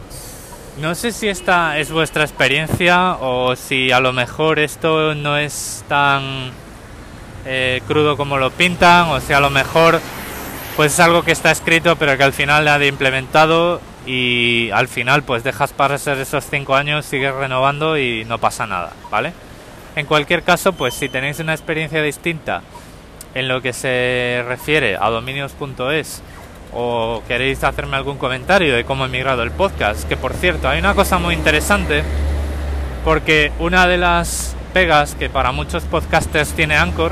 No 0.80 0.96
sé 0.96 1.12
si 1.12 1.28
esta 1.28 1.78
es 1.78 1.92
vuestra 1.92 2.24
experiencia 2.24 3.18
o 3.20 3.56
si 3.56 3.92
a 3.92 4.00
lo 4.00 4.14
mejor 4.14 4.60
esto 4.60 5.16
no 5.16 5.38
es 5.38 5.84
tan 5.88 6.52
eh, 7.46 7.82
crudo 7.88 8.18
como 8.18 8.38
lo 8.38 8.52
pintan 8.52 9.10
o 9.10 9.20
si 9.20 9.34
a 9.34 9.40
lo 9.40 9.50
mejor 9.50 10.00
pues 10.76 10.94
es 10.94 11.00
algo 11.00 11.24
que 11.24 11.32
está 11.32 11.52
escrito 11.52 11.96
pero 11.96 12.18
que 12.18 12.24
al 12.24 12.34
final 12.34 12.66
nadie 12.66 12.86
ha 12.86 12.90
implementado 12.90 13.82
y 14.06 14.70
al 14.72 14.88
final 14.88 15.24
pues 15.24 15.44
dejas 15.44 15.74
pasar 15.74 16.18
esos 16.18 16.46
cinco 16.46 16.76
años, 16.76 17.06
sigues 17.06 17.34
renovando 17.34 17.98
y 17.98 18.26
no 18.26 18.40
pasa 18.40 18.66
nada, 18.66 18.94
¿vale? 19.12 19.34
En 19.96 20.06
cualquier 20.06 20.44
caso, 20.44 20.74
pues 20.74 20.94
si 20.94 21.10
tenéis 21.10 21.40
una 21.40 21.54
experiencia 21.54 22.02
distinta 22.02 22.62
en 23.36 23.48
lo 23.48 23.62
que 23.62 23.74
se 23.74 24.44
refiere 24.48 24.98
a 25.00 25.10
dominios.es 25.10 26.22
o 26.74 27.22
queréis 27.28 27.64
hacerme 27.64 27.98
algún 27.98 28.18
comentario 28.18 28.74
de 28.74 28.86
cómo 28.86 29.06
he 29.06 29.10
migrado 29.10 29.44
el 29.44 29.52
podcast, 29.52 30.08
que 30.08 30.16
por 30.18 30.34
cierto, 30.34 30.70
hay 30.70 30.80
una 30.80 30.96
cosa 30.96 31.20
muy 31.20 31.36
interesante 31.36 32.04
porque 33.04 33.52
una 33.60 33.88
de 33.88 33.98
las 33.98 34.56
pegas 34.74 35.16
que 35.16 35.30
para 35.30 35.52
muchos 35.52 35.84
podcasters 35.84 36.54
tiene 36.54 36.78
Anchor 36.78 37.12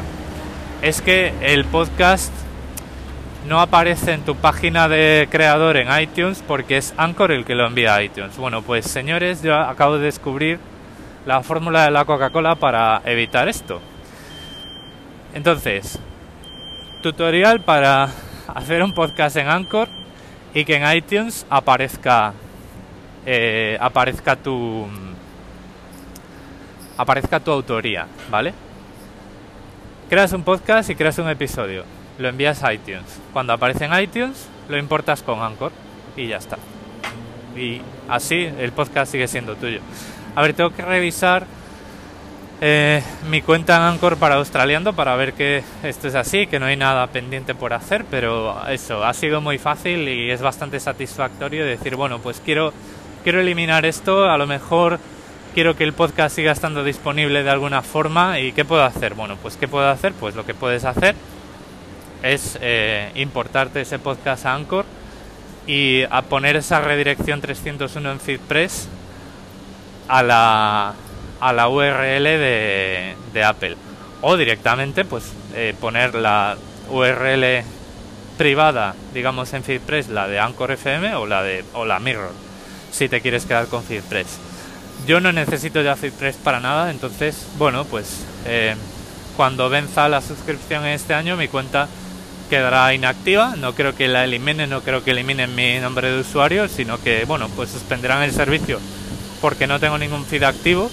es 0.81 1.01
que 1.01 1.33
el 1.41 1.65
podcast 1.65 2.31
no 3.47 3.59
aparece 3.59 4.13
en 4.13 4.21
tu 4.21 4.35
página 4.35 4.87
de 4.87 5.27
creador 5.29 5.77
en 5.77 5.87
iTunes 6.01 6.43
porque 6.47 6.77
es 6.77 6.93
Anchor 6.97 7.31
el 7.31 7.45
que 7.45 7.55
lo 7.55 7.65
envía 7.65 7.95
a 7.95 8.03
iTunes. 8.03 8.37
Bueno, 8.37 8.61
pues 8.61 8.85
señores, 8.85 9.41
yo 9.41 9.55
acabo 9.55 9.97
de 9.97 10.05
descubrir 10.05 10.59
la 11.25 11.41
fórmula 11.43 11.83
de 11.83 11.91
la 11.91 12.05
Coca-Cola 12.05 12.55
para 12.55 13.01
evitar 13.05 13.49
esto. 13.49 13.81
Entonces, 15.33 15.99
tutorial 17.01 17.61
para 17.61 18.09
hacer 18.53 18.81
un 18.81 18.93
podcast 18.93 19.35
en 19.35 19.47
Anchor 19.47 19.89
y 20.53 20.63
que 20.65 20.75
en 20.75 20.95
iTunes 20.95 21.45
aparezca 21.49 22.33
eh, 23.25 23.77
aparezca 23.81 24.35
tu 24.35 24.87
aparezca 26.97 27.39
tu 27.39 27.51
autoría, 27.51 28.07
¿vale? 28.29 28.53
Creas 30.09 30.33
un 30.33 30.41
podcast 30.41 30.89
y 30.89 30.95
creas 30.95 31.19
un 31.19 31.29
episodio, 31.29 31.83
lo 32.17 32.29
envías 32.29 32.63
a 32.63 32.73
iTunes. 32.73 33.19
Cuando 33.31 33.53
aparece 33.53 33.85
en 33.85 33.93
iTunes, 33.93 34.47
lo 34.67 34.75
importas 34.79 35.21
con 35.21 35.39
Anchor 35.39 35.71
y 36.17 36.25
ya 36.25 36.37
está. 36.37 36.57
Y 37.55 37.79
así 38.07 38.49
el 38.57 38.71
podcast 38.71 39.11
sigue 39.11 39.27
siendo 39.27 39.55
tuyo. 39.55 39.81
A 40.33 40.41
ver, 40.41 40.55
tengo 40.55 40.71
que 40.71 40.81
revisar 40.81 41.45
eh, 42.59 43.03
mi 43.29 43.43
cuenta 43.43 43.75
en 43.75 43.83
Anchor 43.83 44.17
para 44.17 44.37
Australiando 44.37 44.93
para 44.93 45.15
ver 45.15 45.33
que 45.33 45.63
esto 45.83 46.07
es 46.07 46.15
así, 46.15 46.47
que 46.47 46.59
no 46.59 46.65
hay 46.65 46.75
nada 46.75 47.05
pendiente 47.05 47.53
por 47.53 47.73
hacer, 47.73 48.03
pero 48.09 48.67
eso, 48.67 49.05
ha 49.05 49.13
sido 49.13 49.41
muy 49.41 49.59
fácil 49.59 50.09
y 50.09 50.31
es 50.31 50.41
bastante 50.41 50.79
satisfactorio 50.79 51.63
decir, 51.67 51.95
bueno, 51.95 52.17
pues 52.17 52.41
quiero, 52.43 52.73
quiero 53.23 53.41
eliminar 53.41 53.85
esto, 53.85 54.25
a 54.27 54.39
lo 54.39 54.47
mejor 54.47 54.99
quiero 55.59 55.75
que 55.75 55.83
el 55.83 55.91
podcast 55.91 56.37
siga 56.37 56.53
estando 56.53 56.85
disponible 56.85 57.43
de 57.43 57.49
alguna 57.49 57.81
forma 57.81 58.39
y 58.39 58.53
¿qué 58.53 58.63
puedo 58.63 58.81
hacer? 58.81 59.13
Bueno, 59.13 59.35
pues 59.41 59.57
¿qué 59.57 59.67
puedo 59.67 59.89
hacer? 59.89 60.13
Pues 60.13 60.33
lo 60.33 60.45
que 60.45 60.53
puedes 60.53 60.85
hacer 60.85 61.15
es 62.23 62.57
eh, 62.61 63.11
importarte 63.15 63.81
ese 63.81 63.99
podcast 63.99 64.45
a 64.45 64.55
Anchor 64.55 64.85
y 65.67 66.03
a 66.11 66.21
poner 66.21 66.55
esa 66.55 66.79
redirección 66.79 67.41
301 67.41 68.09
en 68.09 68.19
FeedPress 68.21 68.87
a 70.07 70.23
la, 70.23 70.93
a 71.41 71.51
la 71.51 71.67
URL 71.67 72.23
de, 72.23 73.43
Apple 73.43 73.75
o 74.21 74.37
directamente 74.37 75.03
pues 75.03 75.33
eh, 75.55 75.75
poner 75.77 76.15
la 76.15 76.55
URL 76.89 77.65
privada 78.37 78.95
digamos 79.13 79.51
en 79.51 79.65
FeedPress 79.65 80.07
la 80.07 80.29
de 80.29 80.39
Anchor 80.39 80.71
FM 80.71 81.15
o 81.15 81.25
la 81.25 81.43
de 81.43 81.65
o 81.73 81.83
la 81.83 81.99
Mirror 81.99 82.31
si 82.91 83.09
te 83.09 83.19
quieres 83.19 83.45
quedar 83.45 83.67
con 83.67 83.83
FeedPress 83.83 84.48
yo 85.09 85.19
no 85.19 85.31
necesito 85.31 85.81
ya 85.81 85.95
FeedPress 85.95 86.35
para 86.35 86.59
nada 86.59 86.91
entonces 86.91 87.47
bueno 87.57 87.83
pues 87.83 88.19
eh, 88.45 88.75
cuando 89.35 89.67
venza 89.67 90.07
la 90.07 90.21
suscripción 90.21 90.85
este 90.85 91.15
año 91.15 91.35
mi 91.35 91.47
cuenta 91.47 91.87
quedará 92.47 92.93
inactiva 92.93 93.55
no 93.55 93.73
creo 93.73 93.95
que 93.95 94.07
la 94.07 94.23
eliminen 94.23 94.69
no 94.69 94.81
creo 94.81 95.03
que 95.03 95.09
eliminen 95.09 95.55
mi 95.55 95.79
nombre 95.79 96.11
de 96.11 96.19
usuario 96.19 96.67
sino 96.67 97.01
que 97.01 97.25
bueno 97.25 97.49
pues 97.55 97.71
suspenderán 97.71 98.21
el 98.21 98.33
servicio 98.33 98.79
porque 99.41 99.65
no 99.65 99.79
tengo 99.79 99.97
ningún 99.97 100.25
feed 100.25 100.43
activo 100.43 100.91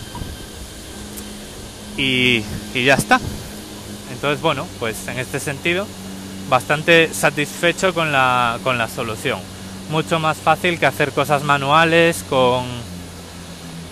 y, 1.99 2.43
y, 2.75 2.85
ya 2.85 2.95
está. 2.95 3.19
Entonces, 4.13 4.43
bueno, 4.43 4.67
pues 4.79 5.09
en 5.09 5.19
este 5.19 5.41
sentido, 5.41 5.87
bastante 6.51 7.09
satisfecho 7.13 7.95
con 7.95 8.13
la, 8.13 8.59
con 8.63 8.77
la 8.77 8.87
solución. 8.87 9.41
Mucho 9.91 10.19
más 10.19 10.37
fácil 10.37 10.79
que 10.79 10.85
hacer 10.85 11.13
cosas 11.13 11.43
manuales 11.43 12.23
con, 12.29 12.67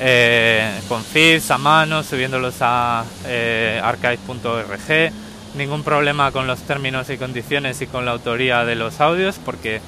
eh, 0.00 0.80
con 0.88 1.04
feeds 1.04 1.50
a 1.50 1.58
mano, 1.58 2.02
subiéndolos 2.02 2.56
a 2.60 3.04
eh, 3.26 3.80
archive.org. 3.82 5.12
Ningún 5.56 5.84
problema 5.84 6.32
con 6.32 6.46
los 6.46 6.60
términos 6.62 7.10
y 7.10 7.16
condiciones 7.16 7.80
y 7.80 7.86
con 7.86 8.04
la 8.04 8.10
autoría 8.12 8.64
de 8.64 8.74
los 8.74 9.00
audios, 9.00 9.36
porque, 9.44 9.80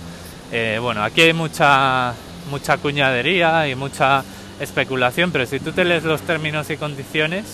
eh, 0.53 0.79
bueno, 0.81 1.03
aquí 1.03 1.23
hay 1.23 1.33
mucha, 1.33 2.15
mucha 2.51 2.77
cuñadería 2.77 3.69
y 3.69 3.75
mucha 3.75 4.23
especulación, 4.61 5.33
pero 5.33 5.45
si 5.47 5.59
tú 5.59 5.73
te 5.73 5.85
lees 5.85 6.05
los 6.05 6.23
términos 6.23 6.71
y 6.71 6.77
condiciones, 6.77 7.45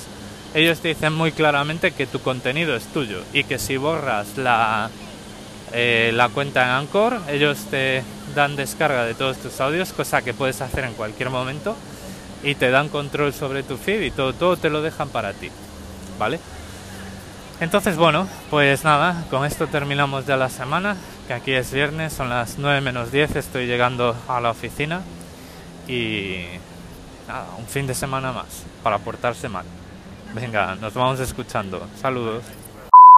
ellos 0.54 0.80
te 0.80 0.88
dicen 0.88 1.14
muy 1.14 1.32
claramente 1.32 1.92
que 1.92 2.06
tu 2.06 2.20
contenido 2.20 2.76
es 2.76 2.84
tuyo 2.84 3.22
y 3.32 3.44
que 3.44 3.58
si 3.58 3.78
borras 3.78 4.36
la, 4.36 4.90
eh, 5.72 6.10
la 6.14 6.28
cuenta 6.28 6.62
en 6.64 6.70
Anchor, 6.70 7.20
ellos 7.30 7.58
te 7.70 8.02
dan 8.34 8.56
descarga 8.56 9.04
de 9.04 9.14
todos 9.14 9.38
tus 9.38 9.58
audios, 9.60 9.92
cosa 9.92 10.20
que 10.20 10.34
puedes 10.34 10.60
hacer 10.60 10.84
en 10.84 10.92
cualquier 10.92 11.30
momento, 11.30 11.76
y 12.42 12.54
te 12.54 12.70
dan 12.70 12.88
control 12.88 13.32
sobre 13.32 13.62
tu 13.62 13.76
feed 13.76 14.02
y 14.02 14.10
todo, 14.10 14.32
todo 14.32 14.56
te 14.56 14.70
lo 14.70 14.82
dejan 14.82 15.08
para 15.08 15.32
ti, 15.32 15.50
¿vale? 16.18 16.40
Entonces, 17.60 17.96
bueno, 17.96 18.26
pues 18.50 18.82
nada, 18.82 19.24
con 19.30 19.44
esto 19.44 19.68
terminamos 19.68 20.26
ya 20.26 20.36
la 20.36 20.48
semana, 20.48 20.96
que 21.28 21.34
aquí 21.34 21.52
es 21.52 21.72
viernes, 21.72 22.12
son 22.12 22.28
las 22.28 22.58
9 22.58 22.80
menos 22.80 23.12
10, 23.12 23.36
estoy 23.36 23.66
llegando 23.66 24.16
a 24.26 24.40
la 24.40 24.50
oficina 24.50 25.02
y 25.86 26.44
nada, 27.28 27.46
un 27.58 27.66
fin 27.66 27.86
de 27.86 27.94
semana 27.94 28.32
más 28.32 28.64
para 28.82 28.98
portarse 28.98 29.48
mal. 29.48 29.64
Venga, 30.34 30.74
nos 30.74 30.94
vamos 30.94 31.20
escuchando. 31.20 31.86
Saludos. 32.00 32.61